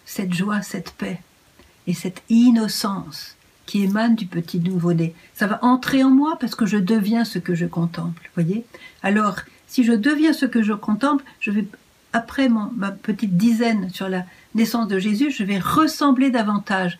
Cette 0.06 0.34
joie, 0.34 0.62
cette 0.62 0.92
paix 0.92 1.22
et 1.88 1.94
cette 1.94 2.22
innocence 2.30 3.36
qui 3.66 3.84
émane 3.84 4.16
du 4.16 4.26
petit 4.26 4.60
nouveau-né. 4.60 5.14
Ça 5.34 5.48
va 5.48 5.64
entrer 5.64 6.04
en 6.04 6.10
moi 6.10 6.38
parce 6.40 6.56
que 6.56 6.66
je 6.66 6.78
deviens 6.78 7.24
ce 7.24 7.40
que 7.40 7.56
je 7.56 7.66
contemple. 7.66 8.30
Voyez? 8.34 8.66
Alors, 9.04 9.38
si 9.68 9.84
je 9.84 9.94
deviens 9.94 10.34
ce 10.34 10.46
que 10.46 10.64
je 10.64 10.74
contemple, 10.74 11.24
je 11.40 11.52
vais 11.52 11.68
après 12.14 12.50
ma 12.50 12.92
petite 12.92 13.38
dizaine 13.38 13.90
sur 13.90 14.10
la 14.10 14.24
naissance 14.56 14.88
de 14.88 15.00
Jésus, 15.00 15.32
je 15.32 15.44
vais 15.44 15.60
ressembler 15.60 16.32
davantage 16.32 16.98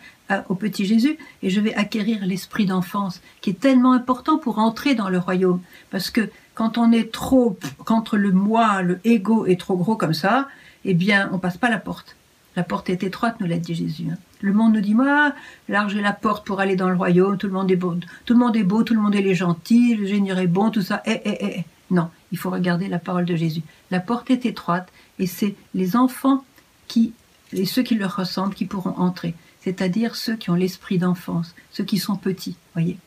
au 0.48 0.56
petit 0.56 0.86
Jésus 0.86 1.18
et 1.42 1.50
je 1.50 1.60
vais 1.60 1.74
acquérir 1.74 2.26
l'esprit 2.26 2.66
d'enfance 2.66 3.22
qui 3.42 3.50
est 3.50 3.60
tellement 3.60 3.94
important 3.94 4.38
pour 4.38 4.60
entrer 4.60 4.94
dans 4.94 5.10
le 5.10 5.18
royaume. 5.18 5.62
Parce 5.90 6.12
que 6.12 6.30
quand 6.54 6.78
on 6.78 6.92
est 6.92 7.12
trop, 7.12 7.58
quand 7.86 8.14
le 8.14 8.32
moi, 8.32 8.82
le 8.82 9.00
ego 9.04 9.46
est 9.46 9.60
trop 9.60 9.76
gros 9.78 9.96
comme 9.96 10.14
ça, 10.14 10.48
eh 10.86 10.94
bien, 10.94 11.30
on 11.34 11.40
passe 11.40 11.58
pas 11.58 11.70
la 11.70 11.80
porte. 11.80 12.16
La 12.56 12.64
porte 12.64 12.90
est 12.90 13.04
étroite, 13.04 13.38
nous 13.40 13.48
l'a 13.48 13.58
dit 13.58 13.74
Jésus. 13.74 14.08
Hein. 14.12 14.18
Le 14.42 14.54
monde 14.54 14.74
nous 14.74 14.82
dit, 14.82 14.94
moi, 14.94 15.34
large 15.68 15.96
est 15.96 16.02
la 16.02 16.14
porte 16.14 16.46
pour 16.46 16.60
aller 16.60 16.76
dans 16.76 16.90
le 16.90 16.96
royaume, 16.96 17.38
tout 17.38 17.48
le 17.48 17.54
monde 17.54 17.72
est 17.72 17.76
beau, 17.76 17.96
tout 18.26 18.34
le 18.34 18.40
monde 18.40 18.56
est 18.56 18.64
beau, 18.64 18.84
tout 18.84 18.94
le 18.94 19.02
monde 19.02 19.16
est 19.16 19.34
gentil, 19.34 19.96
le 19.96 20.08
Seigneur 20.08 20.40
est 20.40 20.48
bon, 20.48 20.70
tout 20.70 20.82
ça. 20.82 21.02
Eh, 21.06 21.22
eh, 21.26 21.38
eh, 21.40 21.56
eh. 21.60 21.64
Non, 21.92 22.10
il 22.32 22.38
faut 22.38 22.50
regarder 22.50 22.88
la 22.88 23.00
parole 23.00 23.26
de 23.26 23.36
Jésus. 23.36 23.64
La 23.92 24.00
porte 24.00 24.30
est 24.30 24.46
étroite 24.46 24.90
et 25.20 25.28
c'est 25.28 25.56
les 25.76 25.96
enfants 25.96 26.44
qui, 26.88 27.14
et 27.54 27.66
ceux 27.66 27.84
qui 27.84 27.96
leur 27.96 28.16
ressemblent, 28.16 28.56
qui 28.56 28.66
pourront 28.66 28.98
entrer. 28.98 29.36
C'est-à-dire 29.62 30.16
ceux 30.16 30.36
qui 30.36 30.50
ont 30.50 30.56
l'esprit 30.56 30.98
d'enfance, 30.98 31.54
ceux 31.72 31.84
qui 31.84 31.98
sont 31.98 32.16
petits, 32.16 32.56
voyez. 32.74 32.98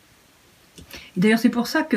D'ailleurs, 1.16 1.38
c'est 1.38 1.48
pour 1.48 1.66
ça 1.66 1.82
que, 1.82 1.96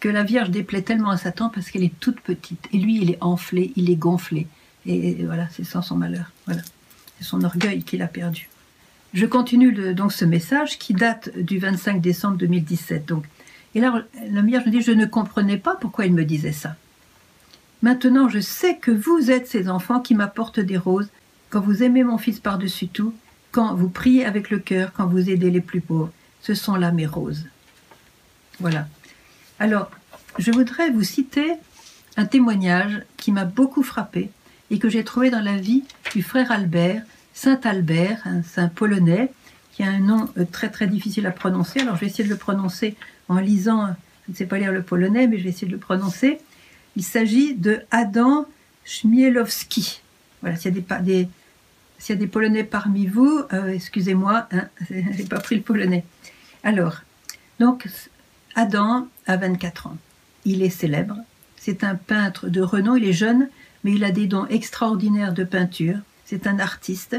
que 0.00 0.08
la 0.08 0.24
Vierge 0.24 0.50
déplaît 0.50 0.82
tellement 0.82 1.10
à 1.10 1.16
Satan 1.16 1.50
parce 1.50 1.70
qu'elle 1.70 1.84
est 1.84 1.98
toute 2.00 2.20
petite. 2.20 2.66
Et 2.72 2.78
lui, 2.78 3.00
il 3.00 3.10
est 3.10 3.18
enflé, 3.20 3.72
il 3.76 3.90
est 3.90 3.96
gonflé. 3.96 4.46
Et, 4.86 5.24
voilà, 5.24 5.48
c'est 5.50 5.64
sans 5.64 5.82
son 5.82 5.96
malheur. 5.96 6.32
Voilà. 6.46 6.62
C'est 7.18 7.24
son 7.24 7.44
orgueil 7.44 7.82
qu'il 7.82 8.02
a 8.02 8.06
perdu. 8.06 8.48
Je 9.12 9.26
continue 9.26 9.94
donc 9.94 10.12
ce 10.12 10.24
message 10.24 10.78
qui 10.78 10.94
date 10.94 11.36
du 11.36 11.58
25 11.58 12.00
décembre 12.00 12.36
2017. 12.38 13.06
Donc, 13.06 13.24
et 13.74 13.80
là, 13.80 14.04
la 14.30 14.42
Vierge 14.42 14.66
me 14.66 14.70
dit, 14.70 14.80
je 14.80 14.92
ne 14.92 15.04
comprenais 15.04 15.58
pas 15.58 15.74
pourquoi 15.74 16.06
il 16.06 16.14
me 16.14 16.24
disait 16.24 16.52
ça. 16.52 16.76
Maintenant, 17.82 18.28
je 18.28 18.40
sais 18.40 18.76
que 18.76 18.90
vous 18.90 19.30
êtes 19.30 19.46
ces 19.46 19.68
enfants 19.68 20.00
qui 20.00 20.14
m'apportent 20.14 20.60
des 20.60 20.76
roses, 20.76 21.08
quand 21.48 21.60
vous 21.60 21.82
aimez 21.82 22.04
mon 22.04 22.18
fils 22.18 22.38
par-dessus 22.38 22.88
tout, 22.88 23.14
quand 23.52 23.74
vous 23.74 23.88
priez 23.88 24.24
avec 24.24 24.50
le 24.50 24.58
cœur, 24.58 24.92
quand 24.92 25.06
vous 25.06 25.30
aidez 25.30 25.50
les 25.50 25.60
plus 25.60 25.80
pauvres. 25.80 26.12
Ce 26.42 26.54
sont 26.54 26.76
là 26.76 26.92
mes 26.92 27.06
roses. 27.06 27.46
Voilà. 28.60 28.86
Alors, 29.58 29.90
je 30.38 30.50
voudrais 30.50 30.90
vous 30.90 31.02
citer 31.02 31.54
un 32.16 32.26
témoignage 32.26 33.02
qui 33.16 33.32
m'a 33.32 33.44
beaucoup 33.44 33.82
frappé 33.82 34.30
et 34.70 34.78
que 34.78 34.88
j'ai 34.88 35.04
trouvé 35.04 35.30
dans 35.30 35.40
la 35.40 35.56
vie 35.56 35.84
du 36.14 36.22
frère 36.22 36.52
Albert, 36.52 37.02
Saint 37.34 37.60
Albert, 37.64 38.20
un 38.24 38.42
saint 38.42 38.68
polonais, 38.68 39.32
qui 39.72 39.82
a 39.82 39.88
un 39.88 39.98
nom 39.98 40.28
euh, 40.38 40.44
très 40.50 40.70
très 40.70 40.86
difficile 40.86 41.26
à 41.26 41.30
prononcer. 41.30 41.80
Alors 41.80 41.96
je 41.96 42.00
vais 42.00 42.06
essayer 42.06 42.24
de 42.24 42.28
le 42.28 42.36
prononcer 42.36 42.96
en 43.28 43.38
lisant, 43.38 43.88
je 44.26 44.32
ne 44.32 44.36
sais 44.36 44.46
pas 44.46 44.58
lire 44.58 44.72
le 44.72 44.82
polonais, 44.82 45.26
mais 45.26 45.38
je 45.38 45.44
vais 45.44 45.50
essayer 45.50 45.66
de 45.66 45.72
le 45.72 45.78
prononcer. 45.78 46.38
Il 47.00 47.04
s'agit 47.04 47.54
de 47.54 47.80
Adam 47.90 48.44
Chmielowski. 48.84 50.02
Voilà, 50.42 50.56
s'il 50.56 50.66
y 50.76 50.78
a 52.12 52.14
des, 52.14 52.26
Polonais 52.26 52.62
parmi 52.62 53.06
vous, 53.06 53.40
euh, 53.54 53.68
excusez-moi, 53.68 54.46
hein, 54.52 54.68
je 54.90 54.96
n'ai 54.96 55.24
pas 55.24 55.40
pris 55.40 55.56
le 55.56 55.62
polonais. 55.62 56.04
Alors, 56.62 56.98
donc, 57.58 57.88
Adam 58.54 59.08
a 59.26 59.38
24 59.38 59.86
ans. 59.86 59.96
Il 60.44 60.62
est 60.62 60.68
célèbre. 60.68 61.16
C'est 61.56 61.84
un 61.84 61.94
peintre 61.94 62.50
de 62.50 62.60
renom. 62.60 62.96
Il 62.96 63.06
est 63.06 63.14
jeune, 63.14 63.48
mais 63.82 63.92
il 63.92 64.04
a 64.04 64.10
des 64.10 64.26
dons 64.26 64.46
extraordinaires 64.48 65.32
de 65.32 65.44
peinture. 65.44 65.96
C'est 66.26 66.46
un 66.46 66.58
artiste. 66.58 67.16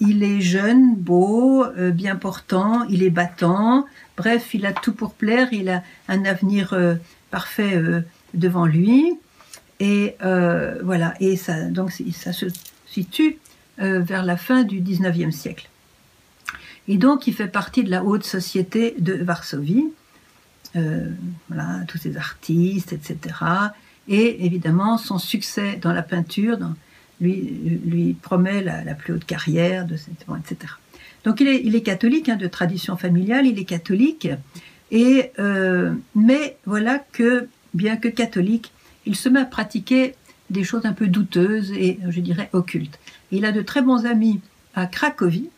Il 0.00 0.22
est 0.22 0.40
jeune, 0.40 0.94
beau, 0.94 1.66
euh, 1.66 1.90
bien 1.90 2.16
portant, 2.16 2.84
il 2.84 3.02
est 3.02 3.10
battant. 3.10 3.84
Bref, 4.16 4.54
il 4.54 4.64
a 4.64 4.72
tout 4.72 4.94
pour 4.94 5.12
plaire. 5.12 5.48
Il 5.52 5.68
a 5.68 5.82
un 6.08 6.24
avenir 6.24 6.72
euh, 6.72 6.94
parfait 7.30 7.76
devant 8.36 8.66
lui. 8.66 9.18
Et 9.80 10.16
voilà. 10.20 11.14
Et 11.20 11.36
ça, 11.36 11.64
donc, 11.64 11.92
ça 12.12 12.32
se 12.32 12.46
situe 12.86 13.38
euh, 13.78 14.00
vers 14.00 14.24
la 14.24 14.38
fin 14.38 14.62
du 14.62 14.80
19e 14.80 15.30
siècle. 15.30 15.68
Et 16.88 16.96
donc, 16.96 17.26
il 17.26 17.34
fait 17.34 17.46
partie 17.46 17.84
de 17.84 17.90
la 17.90 18.02
haute 18.02 18.24
société 18.24 18.94
de 18.98 19.12
Varsovie, 19.12 19.84
euh, 20.76 21.10
voilà, 21.48 21.80
tous 21.86 21.98
ces 21.98 22.16
artistes, 22.16 22.94
etc. 22.94 23.18
Et 24.08 24.46
évidemment, 24.46 24.96
son 24.96 25.18
succès 25.18 25.78
dans 25.82 25.92
la 25.92 26.02
peinture 26.02 26.58
lui, 27.20 27.80
lui 27.84 28.14
promet 28.14 28.62
la, 28.62 28.94
plus 28.94 29.12
haute 29.12 29.26
carrière, 29.26 29.86
etc. 29.86 30.72
Donc, 31.24 31.40
il 31.40 31.48
est, 31.48 31.60
il 31.62 31.74
est 31.74 31.82
catholique, 31.82 32.30
hein, 32.30 32.36
de 32.36 32.46
tradition 32.46 32.96
familiale, 32.96 33.44
il 33.44 33.58
est 33.58 33.64
catholique, 33.64 34.28
et, 34.90 35.32
euh, 35.38 35.92
mais 36.14 36.56
voilà 36.64 37.04
que, 37.12 37.46
bien 37.76 37.96
que 37.96 38.08
catholique, 38.08 38.72
il 39.06 39.14
se 39.14 39.28
met 39.28 39.40
à 39.40 39.44
pratiquer 39.44 40.14
des 40.50 40.64
choses 40.64 40.84
un 40.86 40.92
peu 40.92 41.06
douteuses 41.06 41.72
et, 41.72 41.98
je 42.08 42.20
dirais, 42.20 42.48
occultes. 42.52 42.98
Il 43.30 43.44
a 43.44 43.52
de 43.52 43.62
très 43.62 43.82
bons 43.82 44.06
amis 44.06 44.40
à 44.74 44.86
Cracovie. 44.86 45.50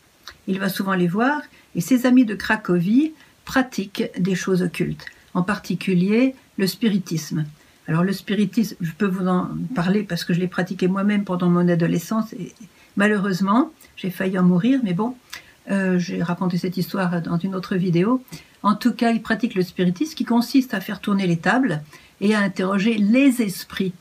Il 0.47 0.59
va 0.59 0.69
souvent 0.69 0.95
les 0.95 1.09
voir. 1.09 1.41
Et 1.75 1.81
ses 1.81 2.07
amis 2.07 2.25
de 2.25 2.35
Cracovie 2.35 3.13
pratiquent 3.45 4.11
des 4.19 4.35
choses 4.35 4.63
occultes, 4.63 5.07
en 5.35 5.43
particulier 5.43 6.35
le 6.59 6.67
spiritisme. 6.67 7.45
Alors 7.87 8.05
le 8.05 8.13
spiritisme, 8.13 8.77
je 8.81 8.93
peux 8.93 9.07
vous 9.07 9.27
en 9.27 9.49
parler 9.75 10.03
parce 10.03 10.25
que 10.25 10.35
je 10.35 10.41
l'ai 10.41 10.49
pratiqué 10.49 10.89
moi-même 10.89 11.25
pendant 11.25 11.49
mon 11.49 11.67
adolescence 11.69 12.35
et 12.35 12.53
malheureusement, 12.97 13.73
j'ai 13.97 14.11
failli 14.11 14.39
en 14.39 14.43
mourir, 14.43 14.81
mais 14.85 14.93
bon, 14.93 15.15
euh, 15.71 15.99
j'ai 15.99 16.23
raconté 16.23 16.59
cette 16.59 16.77
histoire 16.77 17.23
dans 17.23 17.39
une 17.39 17.55
autre 17.55 17.77
vidéo. 17.77 18.23
En 18.63 18.75
tout 18.75 18.93
cas, 18.93 19.11
il 19.11 19.23
pratique 19.23 19.55
le 19.55 19.63
spiritisme 19.63 20.15
qui 20.15 20.25
consiste 20.25 20.75
à 20.75 20.81
faire 20.81 21.01
tourner 21.01 21.27
les 21.27 21.39
tables 21.39 21.83
et 22.21 22.35
à 22.35 22.41
interroger 22.41 22.99
les 22.99 23.43
esprits, 23.43 23.93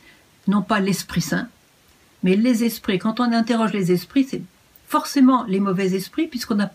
non 0.47 0.61
pas 0.61 0.79
l'Esprit 0.79 1.21
Saint, 1.21 1.47
mais 2.23 2.35
les 2.35 2.63
esprits, 2.63 2.97
quand 2.97 3.19
on 3.19 3.31
interroge 3.31 3.73
les 3.73 3.91
esprits, 3.91 4.23
c'est 4.23 4.41
forcément 4.87 5.43
les 5.43 5.59
mauvais 5.59 5.93
esprits, 5.93 6.27
puisqu'on 6.27 6.59
a, 6.59 6.71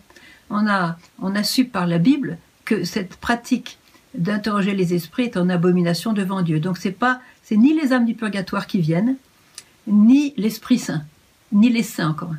on 0.49 0.67
a, 0.67 0.97
on 1.19 1.35
a 1.35 1.43
su 1.43 1.65
par 1.65 1.87
la 1.87 1.97
Bible 1.97 2.37
que 2.65 2.85
cette 2.85 3.15
pratique 3.17 3.77
d'interroger 4.15 4.73
les 4.73 4.93
esprits 4.93 5.23
est 5.23 5.37
en 5.37 5.49
abomination 5.49 6.13
devant 6.13 6.41
Dieu. 6.41 6.59
Donc 6.59 6.77
c'est 6.77 6.91
pas, 6.91 7.19
c'est 7.43 7.57
ni 7.57 7.73
les 7.73 7.91
âmes 7.91 8.05
du 8.05 8.13
purgatoire 8.13 8.67
qui 8.67 8.79
viennent, 8.79 9.15
ni 9.87 10.33
l'Esprit 10.37 10.79
Saint, 10.79 11.03
ni 11.51 11.69
les 11.69 11.83
saints 11.83 12.09
encore, 12.09 12.35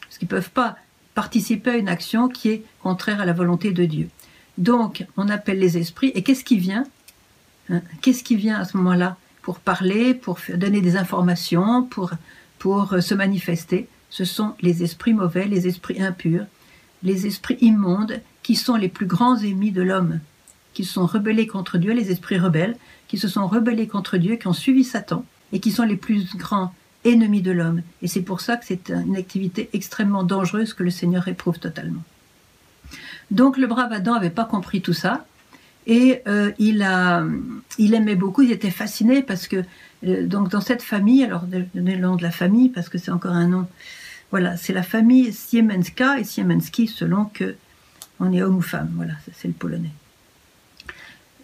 parce 0.00 0.18
qu'ils 0.18 0.28
peuvent 0.28 0.50
pas 0.50 0.76
participer 1.14 1.70
à 1.70 1.76
une 1.76 1.88
action 1.88 2.28
qui 2.28 2.48
est 2.48 2.64
contraire 2.82 3.20
à 3.20 3.26
la 3.26 3.32
volonté 3.32 3.72
de 3.72 3.84
Dieu. 3.84 4.08
Donc 4.58 5.06
on 5.16 5.28
appelle 5.28 5.58
les 5.58 5.78
esprits, 5.78 6.12
et 6.14 6.22
qu'est-ce 6.22 6.44
qui 6.44 6.58
vient 6.58 6.84
hein 7.70 7.80
Qu'est-ce 8.02 8.22
qui 8.22 8.36
vient 8.36 8.58
à 8.58 8.64
ce 8.64 8.76
moment-là 8.76 9.16
pour 9.40 9.60
parler, 9.60 10.12
pour 10.12 10.38
donner 10.54 10.82
des 10.82 10.96
informations, 10.96 11.82
pour 11.84 12.92
euh, 12.92 13.00
se 13.00 13.14
manifester, 13.14 13.88
ce 14.10 14.24
sont 14.24 14.54
les 14.60 14.82
esprits 14.82 15.14
mauvais, 15.14 15.46
les 15.46 15.66
esprits 15.66 16.02
impurs, 16.02 16.44
les 17.02 17.26
esprits 17.26 17.58
immondes 17.60 18.20
qui 18.42 18.56
sont 18.56 18.76
les 18.76 18.88
plus 18.88 19.06
grands 19.06 19.38
ennemis 19.38 19.72
de 19.72 19.82
l'homme, 19.82 20.20
qui 20.74 20.84
sont 20.84 21.06
rebellés 21.06 21.46
contre 21.46 21.78
Dieu, 21.78 21.92
les 21.92 22.10
esprits 22.10 22.38
rebelles, 22.38 22.76
qui 23.06 23.16
se 23.18 23.28
sont 23.28 23.46
rebellés 23.46 23.86
contre 23.86 24.16
Dieu, 24.18 24.36
qui 24.36 24.48
ont 24.48 24.52
suivi 24.52 24.84
Satan 24.84 25.24
et 25.52 25.60
qui 25.60 25.70
sont 25.70 25.84
les 25.84 25.96
plus 25.96 26.36
grands 26.36 26.74
ennemis 27.04 27.42
de 27.42 27.52
l'homme. 27.52 27.82
Et 28.02 28.08
c'est 28.08 28.22
pour 28.22 28.40
ça 28.40 28.56
que 28.56 28.66
c'est 28.66 28.90
une 28.90 29.16
activité 29.16 29.70
extrêmement 29.72 30.24
dangereuse 30.24 30.74
que 30.74 30.82
le 30.82 30.90
Seigneur 30.90 31.28
éprouve 31.28 31.58
totalement. 31.58 32.02
Donc 33.30 33.56
le 33.56 33.66
brave 33.66 33.92
Adam 33.92 34.14
n'avait 34.14 34.30
pas 34.30 34.44
compris 34.44 34.80
tout 34.80 34.92
ça. 34.92 35.26
Et 35.86 36.20
euh, 36.28 36.52
il, 36.58 36.82
a, 36.82 37.24
il 37.78 37.94
aimait 37.94 38.14
beaucoup, 38.14 38.42
il 38.42 38.52
était 38.52 38.70
fasciné 38.70 39.22
parce 39.22 39.48
que 39.48 39.64
euh, 40.06 40.26
donc 40.26 40.50
dans 40.50 40.60
cette 40.60 40.82
famille, 40.82 41.24
alors 41.24 41.44
donner 41.44 41.96
le 41.96 42.02
nom 42.02 42.16
de 42.16 42.22
la 42.22 42.30
famille 42.30 42.68
parce 42.68 42.90
que 42.90 42.98
c'est 42.98 43.10
encore 43.10 43.32
un 43.32 43.48
nom, 43.48 43.66
voilà, 44.30 44.58
c'est 44.58 44.74
la 44.74 44.82
famille 44.82 45.32
Siemenska 45.32 46.18
et 46.18 46.24
Siemensky 46.24 46.88
selon 46.88 47.24
que 47.24 47.56
on 48.20 48.32
est 48.32 48.42
homme 48.42 48.56
ou 48.56 48.60
femme, 48.60 48.90
voilà, 48.96 49.14
c'est 49.32 49.48
le 49.48 49.54
polonais. 49.54 49.92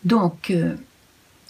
Donc 0.05 0.51
euh, 0.51 0.75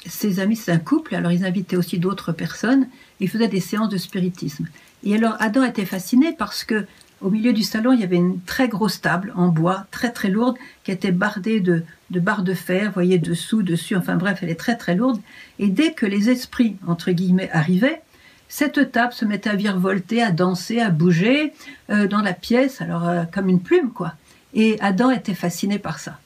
ses 0.06 0.38
amis, 0.38 0.54
c'est 0.54 0.70
un 0.70 0.78
couple, 0.78 1.16
alors 1.16 1.32
ils 1.32 1.44
invitaient 1.44 1.76
aussi 1.76 1.98
d'autres 1.98 2.30
personnes, 2.30 2.86
ils 3.18 3.28
faisaient 3.28 3.48
des 3.48 3.60
séances 3.60 3.88
de 3.88 3.98
spiritisme. 3.98 4.68
Et 5.02 5.16
alors 5.16 5.36
Adam 5.40 5.64
était 5.64 5.86
fasciné 5.86 6.32
parce 6.32 6.62
que 6.62 6.86
au 7.20 7.30
milieu 7.30 7.52
du 7.52 7.62
salon, 7.62 7.92
il 7.92 8.00
y 8.00 8.04
avait 8.04 8.16
une 8.16 8.40
très 8.42 8.68
grosse 8.68 9.00
table 9.00 9.32
en 9.36 9.48
bois, 9.48 9.86
très 9.90 10.10
très 10.10 10.28
lourde, 10.28 10.56
qui 10.82 10.90
était 10.90 11.12
bardée 11.12 11.60
de, 11.60 11.82
barres 12.10 12.42
de 12.42 12.54
fer, 12.54 12.86
vous 12.86 12.94
voyez, 12.94 13.18
dessous, 13.18 13.62
dessus, 13.62 13.96
enfin 13.96 14.16
bref, 14.16 14.40
elle 14.42 14.50
est 14.50 14.56
très 14.56 14.76
très 14.76 14.94
lourde. 14.94 15.20
Et 15.58 15.68
dès 15.68 15.92
que 15.92 16.06
les 16.06 16.28
esprits, 16.28 16.76
entre 16.86 17.12
guillemets, 17.12 17.50
arrivaient, 17.52 18.02
cette 18.48 18.92
table 18.92 19.12
se 19.12 19.24
mettait 19.24 19.50
à 19.50 19.56
virevolter, 19.56 20.22
à 20.22 20.32
danser, 20.32 20.80
à 20.80 20.90
bouger 20.90 21.52
euh, 21.90 22.06
dans 22.06 22.20
la 22.20 22.34
pièce, 22.34 22.80
alors 22.80 23.08
euh, 23.08 23.24
comme 23.32 23.48
une 23.48 23.60
plume, 23.60 23.90
quoi. 23.90 24.14
Et 24.52 24.76
Adam 24.80 25.10
était 25.10 25.34
fasciné 25.34 25.78
par 25.78 25.98
ça. 25.98 26.18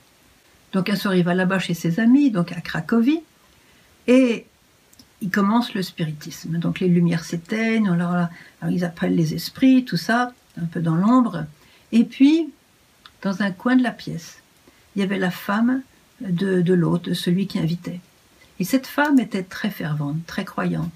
Donc 0.72 0.90
un 0.90 0.96
soir, 0.96 1.14
il 1.14 1.24
va 1.24 1.34
là-bas 1.34 1.58
chez 1.58 1.74
ses 1.74 2.00
amis, 2.00 2.30
donc 2.30 2.52
à 2.52 2.60
Cracovie, 2.60 3.22
et 4.06 4.46
il 5.22 5.30
commence 5.30 5.74
le 5.74 5.82
spiritisme. 5.82 6.58
Donc 6.58 6.80
les 6.80 6.88
lumières 6.88 7.24
s'éteignent, 7.24 7.88
alors, 7.88 8.12
alors, 8.12 8.28
ils 8.70 8.84
appellent 8.84 9.14
les 9.14 9.34
esprits, 9.34 9.84
tout 9.84 9.96
ça 9.96 10.32
un 10.60 10.66
peu 10.66 10.80
dans 10.80 10.96
l'ombre. 10.96 11.44
Et 11.92 12.04
puis, 12.04 12.50
dans 13.22 13.42
un 13.42 13.50
coin 13.50 13.76
de 13.76 13.82
la 13.82 13.90
pièce, 13.90 14.42
il 14.94 15.00
y 15.00 15.02
avait 15.02 15.18
la 15.18 15.30
femme 15.30 15.82
de, 16.20 16.60
de 16.60 16.74
l'hôte, 16.74 17.14
celui 17.14 17.46
qui 17.46 17.58
invitait. 17.58 18.00
Et 18.60 18.64
cette 18.64 18.86
femme 18.86 19.20
était 19.20 19.42
très 19.42 19.70
fervente, 19.70 20.16
très 20.26 20.44
croyante. 20.44 20.92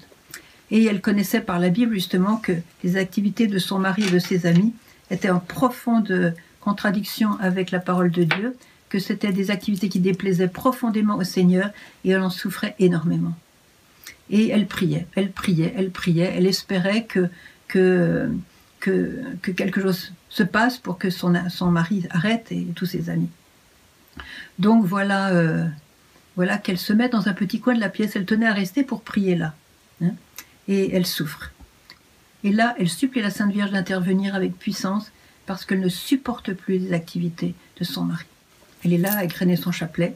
Et 0.71 0.83
elle 0.85 1.01
connaissait 1.01 1.41
par 1.41 1.59
la 1.59 1.69
Bible 1.69 1.93
justement 1.93 2.37
que 2.37 2.53
les 2.83 2.97
activités 2.97 3.47
de 3.47 3.59
son 3.59 3.79
mari 3.79 4.03
et 4.03 4.11
de 4.11 4.19
ses 4.19 4.45
amis 4.45 4.73
étaient 5.11 5.29
en 5.29 5.39
profonde 5.39 6.33
contradiction 6.59 7.37
avec 7.39 7.71
la 7.71 7.79
parole 7.79 8.11
de 8.11 8.23
Dieu, 8.23 8.55
que 8.89 8.99
c'était 8.99 9.31
des 9.31 9.51
activités 9.51 9.89
qui 9.89 9.99
déplaisaient 9.99 10.47
profondément 10.47 11.17
au 11.17 11.23
Seigneur 11.23 11.69
et 12.05 12.11
elle 12.11 12.21
en 12.21 12.29
souffrait 12.29 12.75
énormément. 12.79 13.33
Et 14.29 14.49
elle 14.49 14.67
priait, 14.67 15.07
elle 15.15 15.31
priait, 15.31 15.73
elle 15.75 15.91
priait, 15.91 16.33
elle 16.35 16.47
espérait 16.47 17.03
que, 17.03 17.29
que 17.67 18.29
que, 18.83 19.23
que 19.41 19.51
quelque 19.51 19.81
chose 19.81 20.11
se 20.27 20.43
passe 20.43 20.77
pour 20.77 20.97
que 20.97 21.09
son, 21.09 21.31
mari 21.71 22.05
arrête 22.09 22.51
et 22.51 22.67
tous 22.75 22.85
ses 22.85 23.09
amis. 23.09 23.29
Donc 24.59 24.85
voilà, 24.85 25.29
euh, 25.29 25.65
voilà 26.35 26.57
qu'elle 26.57 26.77
se 26.77 26.91
met 26.91 27.07
dans 27.07 27.29
un 27.29 27.33
petit 27.33 27.61
coin 27.61 27.75
de 27.75 27.79
la 27.79 27.87
pièce. 27.87 28.17
Elle 28.17 28.25
tenait 28.25 28.45
à 28.45 28.53
rester 28.53 28.83
pour 28.83 29.01
prier 29.01 29.35
là. 29.35 29.53
Hein, 30.03 30.11
et 30.67 30.93
elle 30.93 31.05
souffre. 31.05 31.51
Et 32.43 32.51
là, 32.51 32.75
elle 32.77 32.89
supplie 32.89 33.21
la 33.21 33.29
Sainte 33.29 33.53
Vierge 33.53 33.71
d'intervenir 33.71 34.35
avec 34.35 34.59
puissance 34.59 35.11
parce 35.45 35.63
qu'elle 35.63 35.79
ne 35.79 35.87
supporte 35.87 36.51
plus 36.51 36.77
les 36.77 36.91
activités 36.91 37.55
de 37.79 37.85
son 37.85 38.03
mari. 38.03 38.25
Elle 38.83 38.91
est 38.91 38.97
là 38.97 39.17
à 39.17 39.23
égrener 39.23 39.55
son 39.55 39.71
chapelet. 39.71 40.13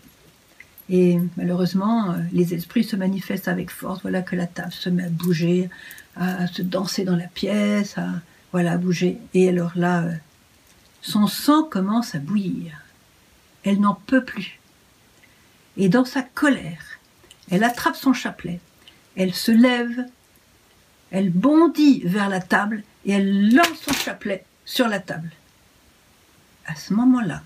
Et 0.89 1.19
malheureusement, 1.37 2.11
euh, 2.11 2.17
les 2.33 2.53
esprits 2.53 2.83
se 2.83 2.97
manifestent 2.97 3.47
avec 3.47 3.71
force. 3.71 4.01
Voilà 4.01 4.21
que 4.21 4.35
la 4.35 4.45
table 4.45 4.73
se 4.73 4.89
met 4.89 5.05
à 5.05 5.09
bouger, 5.09 5.69
à 6.17 6.47
se 6.47 6.61
danser 6.61 7.05
dans 7.05 7.15
la 7.15 7.27
pièce, 7.27 7.97
à, 7.97 8.09
voilà, 8.57 8.77
bouger. 8.77 9.19
Et 9.35 9.49
alors 9.49 9.73
là, 9.75 10.01
euh, 10.01 10.13
son 11.03 11.27
sang 11.27 11.61
commence 11.61 12.15
à 12.15 12.17
bouillir. 12.17 12.81
Elle 13.63 13.79
n'en 13.79 13.93
peut 13.93 14.23
plus. 14.23 14.59
Et 15.77 15.89
dans 15.89 16.05
sa 16.05 16.23
colère, 16.23 16.97
elle 17.51 17.63
attrape 17.63 17.95
son 17.95 18.13
chapelet, 18.13 18.59
elle 19.15 19.35
se 19.35 19.51
lève, 19.51 20.07
elle 21.11 21.29
bondit 21.29 22.01
vers 22.03 22.29
la 22.29 22.41
table 22.41 22.81
et 23.05 23.11
elle 23.11 23.53
lance 23.53 23.77
son 23.79 23.93
chapelet 23.93 24.43
sur 24.65 24.87
la 24.87 25.01
table. 25.01 25.29
À 26.65 26.73
ce 26.73 26.95
moment-là, 26.95 27.43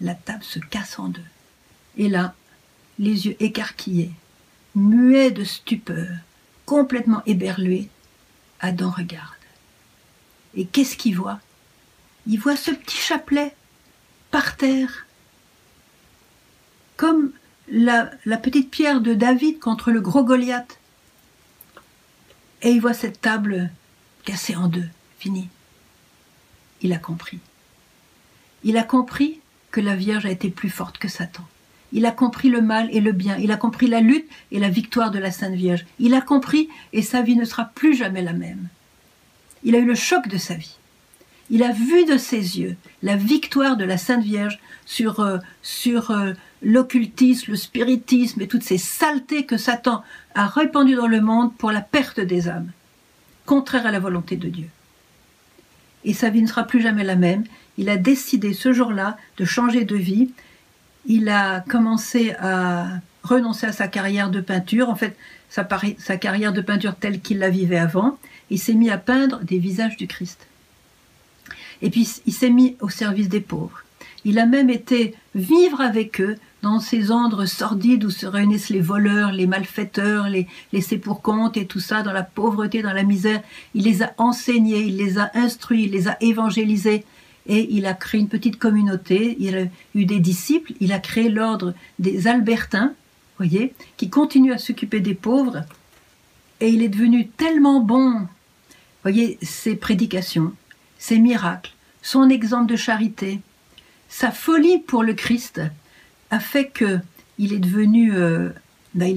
la 0.00 0.16
table 0.16 0.42
se 0.42 0.58
casse 0.58 0.98
en 0.98 1.06
deux. 1.06 1.30
Et 1.98 2.08
là, 2.08 2.34
les 2.98 3.28
yeux 3.28 3.36
écarquillés, 3.38 4.10
muets 4.74 5.30
de 5.30 5.44
stupeur, 5.44 6.08
complètement 6.64 7.22
éberlué, 7.26 7.88
Adam 8.60 8.90
regarde. 8.90 9.32
Et 10.54 10.66
qu'est-ce 10.66 10.96
qu'il 10.96 11.16
voit? 11.16 11.40
Il 12.26 12.38
voit 12.38 12.56
ce 12.56 12.70
petit 12.70 12.96
chapelet 12.96 13.54
par 14.30 14.56
terre, 14.56 15.06
comme 16.96 17.30
la, 17.68 18.06
petite 18.42 18.70
pierre 18.70 19.00
de 19.00 19.14
David 19.14 19.58
contre 19.58 19.90
le 19.90 20.00
gros 20.00 20.24
Goliath. 20.24 20.78
Et 22.62 22.70
il 22.70 22.80
voit 22.80 22.94
cette 22.94 23.20
table 23.20 23.70
cassée 24.24 24.56
en 24.56 24.68
deux, 24.68 24.88
finie. 25.18 25.48
Il 26.80 26.92
a 26.92 26.98
compris. 26.98 27.38
Il 28.64 28.76
a 28.76 28.82
compris 28.82 29.40
que 29.70 29.80
la 29.80 29.94
Vierge 29.94 30.26
a 30.26 30.30
été 30.30 30.50
plus 30.50 30.70
forte 30.70 30.98
que 30.98 31.08
Satan. 31.08 31.46
Il 31.92 32.06
a 32.06 32.10
compris 32.10 32.48
le 32.48 32.60
mal 32.60 32.88
et 32.92 33.00
le 33.00 33.12
bien. 33.12 33.36
Il 33.38 33.52
a 33.52 33.56
compris 33.56 33.86
la 33.86 34.00
lutte 34.00 34.28
et 34.50 34.58
la 34.58 34.68
victoire 34.68 35.10
de 35.10 35.18
la 35.18 35.30
Sainte 35.30 35.54
Vierge. 35.54 35.86
Il 35.98 36.14
a 36.14 36.20
compris 36.20 36.68
et 36.92 37.02
sa 37.02 37.22
vie 37.22 37.36
ne 37.36 37.44
sera 37.44 37.66
plus 37.74 37.94
jamais 37.94 38.22
la 38.22 38.32
même. 38.32 38.68
Il 39.62 39.74
a 39.74 39.78
eu 39.78 39.84
le 39.84 39.94
choc 39.94 40.28
de 40.28 40.38
sa 40.38 40.54
vie. 40.54 40.76
Il 41.48 41.62
a 41.62 41.72
vu 41.72 42.04
de 42.04 42.18
ses 42.18 42.58
yeux 42.58 42.76
la 43.02 43.16
victoire 43.16 43.76
de 43.76 43.84
la 43.84 43.98
Sainte 43.98 44.24
Vierge 44.24 44.58
sur, 44.84 45.20
euh, 45.20 45.38
sur 45.62 46.10
euh, 46.10 46.32
l'occultisme, 46.62 47.52
le 47.52 47.56
spiritisme 47.56 48.40
et 48.40 48.48
toutes 48.48 48.64
ces 48.64 48.78
saletés 48.78 49.46
que 49.46 49.56
Satan 49.56 50.02
a 50.34 50.46
répandues 50.46 50.96
dans 50.96 51.06
le 51.06 51.20
monde 51.20 51.54
pour 51.56 51.70
la 51.70 51.80
perte 51.80 52.20
des 52.20 52.48
âmes, 52.48 52.72
contraire 53.44 53.86
à 53.86 53.92
la 53.92 54.00
volonté 54.00 54.36
de 54.36 54.48
Dieu. 54.48 54.68
Et 56.04 56.14
sa 56.14 56.30
vie 56.30 56.42
ne 56.42 56.48
sera 56.48 56.64
plus 56.64 56.80
jamais 56.80 57.04
la 57.04 57.16
même. 57.16 57.44
Il 57.78 57.88
a 57.88 57.96
décidé 57.96 58.52
ce 58.52 58.72
jour-là 58.72 59.16
de 59.36 59.44
changer 59.44 59.84
de 59.84 59.96
vie 59.96 60.30
il 61.06 61.28
a 61.28 61.60
commencé 61.60 62.32
à 62.38 62.86
renoncer 63.22 63.66
à 63.66 63.72
sa 63.72 63.88
carrière 63.88 64.30
de 64.30 64.40
peinture, 64.40 64.88
en 64.88 64.94
fait 64.94 65.16
sa, 65.48 66.16
carrière 66.16 66.52
de 66.52 66.60
peinture 66.60 66.96
telle 66.96 67.20
qu'il 67.20 67.38
la 67.38 67.50
vivait 67.50 67.78
avant, 67.78 68.18
il 68.50 68.58
s'est 68.58 68.74
mis 68.74 68.90
à 68.90 68.98
peindre 68.98 69.40
des 69.42 69.58
visages 69.58 69.96
du 69.96 70.06
Christ. 70.06 70.46
Et 71.82 71.90
puis 71.90 72.08
il 72.26 72.32
s'est 72.32 72.50
mis 72.50 72.76
au 72.80 72.88
service 72.88 73.28
des 73.28 73.40
pauvres. 73.40 73.82
Il 74.24 74.38
a 74.38 74.46
même 74.46 74.70
été 74.70 75.14
vivre 75.34 75.80
avec 75.80 76.20
eux 76.20 76.36
dans 76.62 76.80
ces 76.80 77.12
andres 77.12 77.46
sordides 77.46 78.04
où 78.04 78.10
se 78.10 78.26
réunissent 78.26 78.70
les 78.70 78.80
voleurs, 78.80 79.30
les 79.30 79.46
malfaiteurs, 79.46 80.28
les 80.28 80.48
laissés 80.72 80.98
pour 80.98 81.22
compte 81.22 81.56
et 81.56 81.66
tout 81.66 81.80
ça, 81.80 82.02
dans 82.02 82.12
la 82.12 82.24
pauvreté, 82.24 82.82
dans 82.82 82.92
la 82.92 83.04
misère. 83.04 83.40
Il 83.74 83.84
les 83.84 84.02
a 84.02 84.14
enseignés, 84.18 84.80
il 84.80 84.96
les 84.96 85.18
a 85.18 85.30
instruits, 85.34 85.84
il 85.84 85.92
les 85.92 86.08
a 86.08 86.16
évangélisés 86.20 87.04
et 87.48 87.74
il 87.74 87.86
a 87.86 87.94
créé 87.94 88.20
une 88.20 88.28
petite 88.28 88.58
communauté, 88.58 89.36
il 89.38 89.56
a 89.56 89.64
eu 89.94 90.04
des 90.04 90.20
disciples, 90.20 90.72
il 90.80 90.92
a 90.92 90.98
créé 90.98 91.28
l'ordre 91.28 91.74
des 91.98 92.26
Albertins, 92.26 92.94
voyez, 93.38 93.74
qui 93.96 94.10
continue 94.10 94.52
à 94.52 94.58
s'occuper 94.58 95.00
des 95.00 95.14
pauvres, 95.14 95.64
et 96.60 96.68
il 96.68 96.82
est 96.82 96.88
devenu 96.88 97.28
tellement 97.28 97.80
bon, 97.80 98.26
voyez, 99.02 99.38
ses 99.42 99.76
prédications, 99.76 100.52
ses 100.98 101.18
miracles, 101.18 101.72
son 102.02 102.28
exemple 102.28 102.70
de 102.70 102.76
charité, 102.76 103.40
sa 104.08 104.30
folie 104.30 104.78
pour 104.78 105.02
le 105.02 105.14
Christ 105.14 105.60
a 106.30 106.40
fait 106.40 106.66
que 106.66 106.98
il 107.38 107.52
est 107.52 107.58
devenu, 107.58 108.14
euh, 108.14 108.48
ben, 108.94 109.14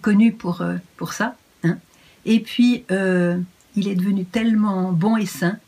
connu 0.00 0.32
pour, 0.32 0.62
euh, 0.62 0.76
ça, 1.10 1.36
hein. 1.62 1.76
et 2.24 2.40
puis 2.40 2.84
euh, 2.90 3.38
il 3.76 3.88
est 3.88 3.94
devenu 3.94 4.24
tellement 4.24 4.92
bon 4.92 5.16
et 5.16 5.26
saint 5.26 5.58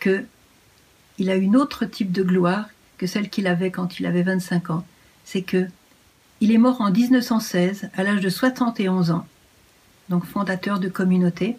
que 0.00 0.24
il 1.20 1.30
a 1.30 1.36
une 1.36 1.54
autre 1.54 1.84
type 1.84 2.10
de 2.10 2.24
gloire 2.24 2.70
que 2.96 3.06
celle 3.06 3.28
qu'il 3.28 3.46
avait 3.46 3.70
quand 3.70 4.00
il 4.00 4.06
avait 4.06 4.22
25 4.22 4.70
ans. 4.70 4.86
C'est 5.24 5.42
que 5.42 5.66
il 6.40 6.50
est 6.50 6.58
mort 6.58 6.80
en 6.80 6.90
1916 6.90 7.90
à 7.94 8.02
l'âge 8.02 8.22
de 8.22 8.30
71 8.30 9.10
ans, 9.10 9.26
donc 10.08 10.24
fondateur 10.24 10.80
de 10.80 10.88
communauté, 10.88 11.58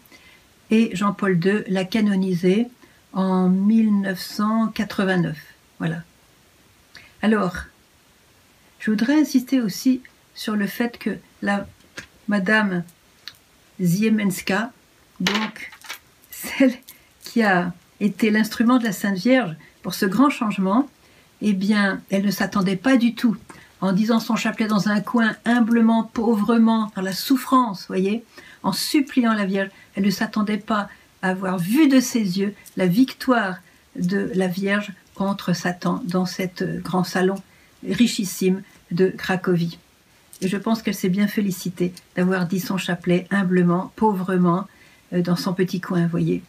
et 0.72 0.90
Jean-Paul 0.96 1.40
II 1.46 1.64
l'a 1.68 1.86
canonisé 1.86 2.70
en 3.14 3.50
1989. 3.50 5.38
Voilà. 5.78 6.02
Alors, 7.22 7.56
je 8.80 8.90
voudrais 8.90 9.22
insister 9.22 9.62
aussi 9.62 10.02
sur 10.34 10.56
le 10.56 10.66
fait 10.66 10.98
que 10.98 11.20
la 11.44 11.68
Madame 12.28 12.84
Ziemenska, 13.80 14.72
donc 15.20 15.70
celle 16.32 16.74
qui 17.24 17.44
a 17.44 17.74
était 18.02 18.32
l'instrument 18.32 18.80
de 18.80 18.84
la 18.84 18.92
Sainte 18.92 19.18
Vierge 19.18 19.56
pour 19.84 19.94
ce 19.94 20.06
grand 20.06 20.30
changement, 20.30 20.90
eh 21.42 21.54
bien, 21.54 22.02
elle 22.10 22.26
ne 22.26 22.32
s'attendait 22.32 22.76
pas 22.76 22.98
du 22.98 23.16
tout. 23.16 23.38
En 23.80 23.94
disant 23.94 24.20
son 24.20 24.36
chapelet 24.36 24.68
dans 24.68 24.90
un 24.90 25.02
coin, 25.02 25.36
humblement, 25.46 26.04
pauvrement, 26.04 26.92
dans 26.96 27.02
la 27.02 27.14
souffrance, 27.14 27.86
voyez, 27.88 28.24
en 28.64 28.74
suppliant 28.74 29.34
la 29.34 29.46
Vierge, 29.46 29.70
elle 29.96 30.04
ne 30.04 30.10
s'attendait 30.12 30.58
pas 30.58 30.90
à 31.22 31.30
avoir 31.30 31.58
vu 31.58 31.88
de 31.88 32.00
ses 32.00 32.40
yeux 32.40 32.54
la 32.78 32.86
victoire 32.86 33.58
de 33.96 34.32
la 34.36 34.48
Vierge 34.48 34.92
contre 35.16 35.54
Satan 35.54 36.02
dans 36.06 36.26
cet 36.26 36.62
euh, 36.62 36.80
grand 36.80 37.04
salon 37.04 37.36
richissime 37.88 38.62
de 38.92 39.08
Cracovie. 39.08 39.78
Et 40.42 40.48
je 40.48 40.58
pense 40.58 40.82
qu'elle 40.82 40.96
s'est 40.96 41.10
bien 41.10 41.28
félicitée 41.28 41.94
d'avoir 42.16 42.48
dit 42.48 42.60
son 42.60 42.78
chapelet 42.78 43.28
humblement, 43.30 43.92
pauvrement, 43.96 44.68
euh, 45.14 45.22
dans 45.22 45.36
son 45.36 45.54
petit 45.54 45.82
coin, 45.82 46.08
voyez 46.08 46.44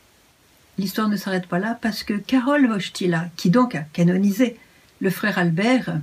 l'histoire 0.79 1.09
ne 1.09 1.17
s'arrête 1.17 1.47
pas 1.47 1.59
là 1.59 1.79
parce 1.81 2.03
que 2.03 2.15
Karol 2.15 2.67
Wojtyla, 2.67 3.29
qui 3.37 3.51
donc 3.51 3.75
a 3.75 3.83
canonisé 3.93 4.57
le 5.01 5.11
frère 5.11 5.39
Albert, 5.39 5.99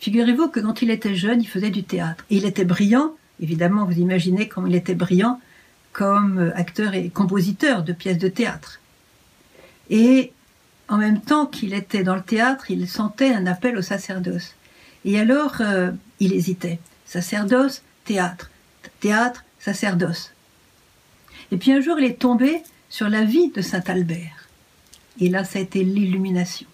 figurez-vous 0.00 0.48
que 0.48 0.60
quand 0.60 0.82
il 0.82 0.90
était 0.90 1.14
jeune, 1.14 1.42
il 1.42 1.48
faisait 1.48 1.70
du 1.70 1.84
théâtre. 1.84 2.24
Et 2.30 2.36
il 2.36 2.44
était 2.44 2.64
brillant, 2.64 3.14
évidemment, 3.40 3.84
vous 3.84 3.98
imaginez 3.98 4.48
comme 4.48 4.66
il 4.66 4.74
était 4.74 4.94
brillant 4.94 5.40
comme 5.92 6.52
acteur 6.54 6.94
et 6.94 7.08
compositeur 7.08 7.82
de 7.82 7.92
pièces 7.92 8.18
de 8.18 8.28
théâtre. 8.28 8.78
Et 9.90 10.32
en 10.88 10.96
même 10.96 11.20
temps 11.20 11.46
qu'il 11.46 11.74
était 11.74 12.04
dans 12.04 12.14
le 12.14 12.22
théâtre, 12.22 12.70
il 12.70 12.88
sentait 12.88 13.34
un 13.34 13.46
appel 13.46 13.76
au 13.76 13.82
sacerdoce. 13.82 14.54
Et 15.04 15.18
alors, 15.18 15.56
euh, 15.60 15.90
il 16.20 16.32
hésitait. 16.32 16.78
Sacerdoce, 17.04 17.82
théâtre. 18.04 18.50
Théâtre, 19.00 19.44
sacerdoce. 19.58 20.32
Et 21.50 21.56
puis 21.56 21.72
un 21.72 21.80
jour, 21.80 21.98
il 21.98 22.04
est 22.04 22.18
tombé 22.18 22.62
sur 22.88 23.08
la 23.08 23.24
vie 23.24 23.50
de 23.50 23.62
Saint 23.62 23.82
Albert. 23.86 24.48
Et 25.20 25.28
là, 25.28 25.44
ça 25.44 25.58
a 25.58 25.62
été 25.62 25.84
l'illumination. 25.84 26.68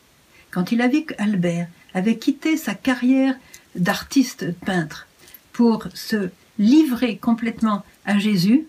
Quand 0.51 0.73
il 0.73 0.81
a 0.81 0.89
vu 0.89 1.05
qu'Albert 1.05 1.69
avait 1.95 2.19
quitté 2.19 2.57
sa 2.57 2.75
carrière 2.75 3.35
d'artiste 3.75 4.53
peintre 4.61 5.07
pour 5.53 5.89
se 5.95 6.31
livrer 6.59 7.17
complètement 7.17 7.85
à 8.05 8.19
Jésus, 8.19 8.67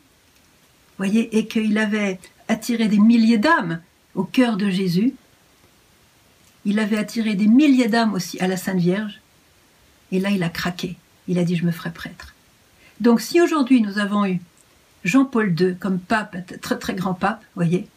voyez, 0.97 1.37
et 1.37 1.47
qu'il 1.47 1.77
avait 1.77 2.19
attiré 2.47 2.87
des 2.87 2.99
milliers 2.99 3.37
d'âmes 3.37 3.81
au 4.15 4.23
cœur 4.23 4.57
de 4.57 4.69
Jésus, 4.69 5.13
il 6.63 6.79
avait 6.79 6.97
attiré 6.97 7.35
des 7.35 7.47
milliers 7.47 7.87
d'âmes 7.87 8.13
aussi 8.13 8.39
à 8.39 8.47
la 8.47 8.57
Sainte 8.57 8.79
Vierge, 8.79 9.21
et 10.11 10.19
là 10.19 10.31
il 10.31 10.41
a 10.41 10.49
craqué, 10.49 10.95
il 11.27 11.37
a 11.37 11.43
dit 11.43 11.55
je 11.55 11.65
me 11.65 11.71
ferai 11.71 11.91
prêtre. 11.91 12.33
Donc 12.99 13.21
si 13.21 13.41
aujourd'hui 13.41 13.81
nous 13.81 13.99
avons 13.99 14.25
eu 14.25 14.39
Jean-Paul 15.05 15.55
II 15.57 15.77
comme 15.77 15.99
pape, 15.99 16.35
très 16.61 16.77
très 16.77 16.95
grand 16.95 17.13
pape, 17.13 17.41
voyez, 17.55 17.87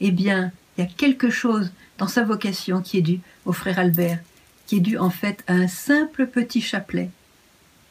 eh 0.00 0.10
bien, 0.10 0.52
il 0.76 0.84
y 0.84 0.86
a 0.86 0.90
quelque 0.90 1.30
chose 1.30 1.72
dans 1.96 2.08
sa 2.08 2.24
vocation 2.24 2.82
qui 2.82 2.98
est 2.98 3.02
dû 3.02 3.20
au 3.46 3.52
frère 3.52 3.78
Albert, 3.78 4.18
qui 4.66 4.76
est 4.76 4.80
dû 4.80 4.98
en 4.98 5.10
fait 5.10 5.42
à 5.46 5.54
un 5.54 5.68
simple 5.68 6.26
petit 6.26 6.60
chapelet 6.60 7.08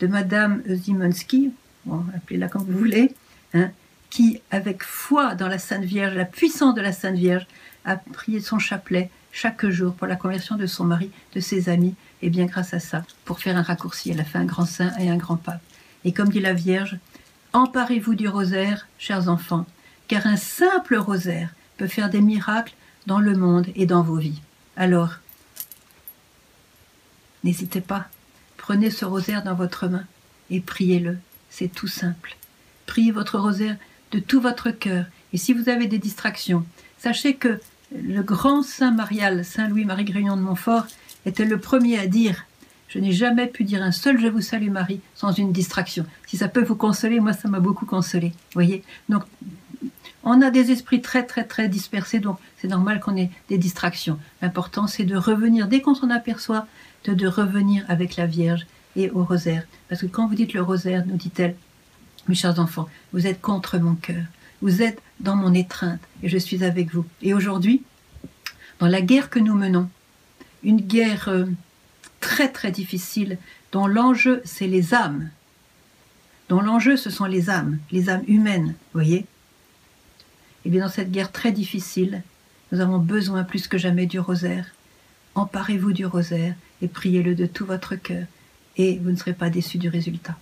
de 0.02 0.08
Madame 0.08 0.62
Zimonski, 0.68 1.52
appelez-la 2.16 2.50
comme 2.50 2.66
vous 2.66 2.78
voulez, 2.78 3.14
hein, 3.54 3.72
qui, 4.10 4.42
avec 4.52 4.84
foi 4.84 5.36
dans 5.36 5.48
la 5.48 5.58
Sainte 5.58 5.86
Vierge, 5.86 6.16
la 6.16 6.26
puissance 6.26 6.76
de 6.76 6.82
la 6.82 6.92
Sainte 6.92 7.16
Vierge, 7.16 7.48
a 7.86 7.96
prié 7.96 8.40
son 8.40 8.60
chapelet 8.60 9.10
chaque 9.32 9.66
jour 9.68 9.94
pour 9.94 10.08
la 10.08 10.16
conversion 10.16 10.58
de 10.58 10.66
son 10.66 10.84
mari, 10.84 11.12
de 11.34 11.40
ses 11.40 11.70
amis, 11.70 11.96
et 12.22 12.30
bien 12.30 12.46
grâce 12.46 12.74
à 12.74 12.80
ça, 12.80 13.04
pour 13.24 13.40
faire 13.40 13.58
un 13.58 13.62
raccourci, 13.62 14.12
elle 14.12 14.20
a 14.20 14.26
fait 14.26 14.38
un 14.38 14.46
grand 14.46 14.66
saint 14.66 14.92
et 15.00 15.10
un 15.10 15.18
grand 15.18 15.38
pape. 15.38 15.62
Et 16.04 16.12
comme 16.12 16.30
dit 16.30 16.40
la 16.40 16.54
Vierge, 16.54 16.98
emparez-vous 17.56 18.15
du 18.15 18.28
rosaire, 18.28 18.86
chers 19.00 19.30
enfants, 19.30 19.65
car 20.10 20.28
un 20.28 20.36
simple 20.36 20.98
rosaire 20.98 21.50
peut 21.78 21.88
faire 21.88 22.10
des 22.10 22.20
miracles 22.20 22.76
dans 23.08 23.20
le 23.20 23.34
monde 23.34 23.68
et 23.76 23.86
dans 23.86 24.04
vos 24.04 24.18
vies. 24.18 24.41
Alors, 24.76 25.15
n'hésitez 27.46 27.80
pas, 27.80 28.10
prenez 28.58 28.91
ce 28.91 29.06
rosaire 29.06 29.41
dans 29.41 29.56
votre 29.56 29.88
main 29.88 30.04
et 30.50 30.60
priez-le, 30.60 31.18
c'est 31.50 31.70
tout 31.70 31.88
simple. 31.88 32.36
Priez 32.88 33.13
votre 33.13 33.39
rosaire 33.39 33.78
de 34.12 34.20
tout 34.20 34.41
votre 34.41 34.72
cœur. 34.72 35.06
Et 35.32 35.38
si 35.38 35.54
vous 35.54 35.70
avez 35.70 35.88
des 35.88 35.98
distractions, 35.98 36.65
sachez 36.98 37.36
que 37.36 37.62
le 37.96 38.22
grand 38.22 38.63
saint 38.63 38.91
Marial, 38.91 39.46
Saint 39.46 39.70
Louis-Marie 39.70 40.04
Grignon 40.04 40.36
de 40.36 40.41
Montfort, 40.41 40.88
était 41.26 41.46
le 41.46 41.58
premier 41.58 41.98
à 42.00 42.08
dire 42.08 42.44
Je 42.96 43.02
n'ai 43.02 43.12
jamais 43.12 43.48
pu 43.48 43.66
dire 43.66 43.84
un 43.84 43.92
seul 43.92 44.18
Je 44.18 44.28
vous 44.28 44.40
salue 44.40 44.70
Marie 44.70 45.02
sans 45.16 45.34
une 45.34 45.52
distraction. 45.52 46.06
Si 46.28 46.38
ça 46.38 46.48
peut 46.48 46.64
vous 46.64 46.78
consoler, 46.78 47.20
moi 47.20 47.34
ça 47.34 47.50
m'a 47.50 47.60
beaucoup 47.60 47.86
consolé. 47.86 48.32
voyez 48.54 48.84
Donc, 49.10 49.24
on 50.24 50.42
a 50.42 50.50
des 50.50 50.72
esprits 50.72 51.02
très 51.02 51.24
très 51.24 51.44
très 51.44 51.68
dispersés, 51.68 52.20
donc 52.20 52.38
c'est 52.58 52.70
normal 52.70 53.02
qu'on 53.02 53.18
ait 53.18 53.32
des 53.50 53.58
distractions. 53.58 54.18
L'important 54.42 54.88
c'est 54.88 55.04
de 55.04 55.18
revenir, 55.18 55.68
dès 55.68 55.82
qu'on 55.82 55.94
s'en 55.94 56.10
aperçoit, 56.10 56.68
de, 57.04 57.28
revenir 57.28 57.84
avec 57.90 58.16
la 58.16 58.28
Vierge 58.28 58.66
et 58.96 59.10
au 59.10 59.26
rosaire. 59.26 59.64
Parce 59.90 60.02
que 60.02 60.08
quand 60.08 60.28
vous 60.28 60.36
dites 60.36 60.54
le 60.54 60.62
rosaire, 60.62 61.06
nous 61.06 61.18
dit-elle, 61.18 61.58
mes 62.30 62.34
chers 62.34 62.60
enfants, 62.62 62.88
vous 63.12 63.28
êtes 63.28 63.42
contre 63.42 63.78
mon 63.78 63.96
cœur. 63.96 64.24
Vous 64.62 64.82
êtes 64.82 65.02
dans 65.20 65.36
mon 65.36 65.54
étreinte 65.54 66.00
et 66.24 66.30
je 66.30 66.38
suis 66.38 66.64
avec 66.64 66.94
vous. 66.94 67.06
Et 67.22 67.34
aujourd'hui, 67.34 67.84
dans 68.80 68.88
la 68.88 69.02
guerre 69.02 69.30
que 69.30 69.40
nous 69.40 69.54
menons, 69.54 69.90
une 70.64 70.80
guerre 70.80 71.28
euh, 71.28 71.46
très 72.26 72.52
très 72.52 72.72
difficile 72.72 73.38
dont 73.72 73.86
l'enjeu 73.86 74.42
c'est 74.46 74.66
les 74.66 74.96
âmes, 74.96 75.30
dont 76.50 76.60
l'enjeu 76.60 76.98
ce 76.98 77.12
sont 77.12 77.26
les 77.26 77.52
âmes, 77.52 77.78
les 77.92 78.10
âmes 78.10 78.24
humaines, 78.28 78.74
voyez 78.94 79.20
Et 79.20 79.26
eh 80.66 80.70
bien 80.72 80.82
dans 80.84 80.92
cette 80.92 81.12
guerre 81.12 81.32
très 81.32 81.52
difficile, 81.52 82.24
nous 82.72 82.82
avons 82.82 82.98
besoin 82.98 83.44
plus 83.44 83.68
que 83.68 83.78
jamais 83.78 84.08
du 84.08 84.20
rosaire. 84.20 84.66
Emparez-vous 85.36 85.94
du 85.94 86.08
rosaire 86.08 86.56
et 86.82 86.88
priez-le 86.88 87.36
de 87.36 87.46
tout 87.46 87.68
votre 87.68 87.96
cœur 87.96 88.26
et 88.76 88.98
vous 89.04 89.12
ne 89.12 89.18
serez 89.18 89.34
pas 89.34 89.52
déçus 89.52 89.78
du 89.78 89.90
résultat. 89.90 90.36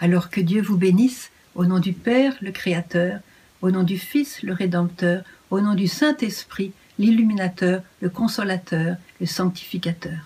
Alors 0.00 0.28
que 0.28 0.40
Dieu 0.40 0.60
vous 0.60 0.76
bénisse 0.76 1.30
au 1.54 1.66
nom 1.66 1.78
du 1.78 1.92
Père, 1.92 2.34
le 2.40 2.50
Créateur, 2.50 3.20
au 3.62 3.70
nom 3.70 3.84
du 3.84 3.96
Fils, 3.96 4.42
le 4.42 4.54
Rédempteur, 4.54 5.22
au 5.50 5.60
nom 5.60 5.74
du 5.74 5.86
Saint-Esprit, 5.86 6.72
l'illuminateur, 6.98 7.82
le 8.00 8.10
consolateur, 8.10 8.96
le 9.20 9.26
sanctificateur. 9.26 10.18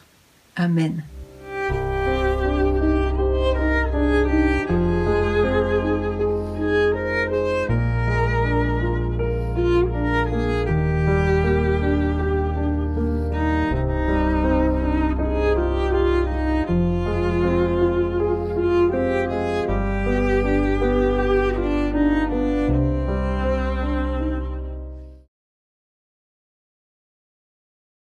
Amen. 0.57 1.03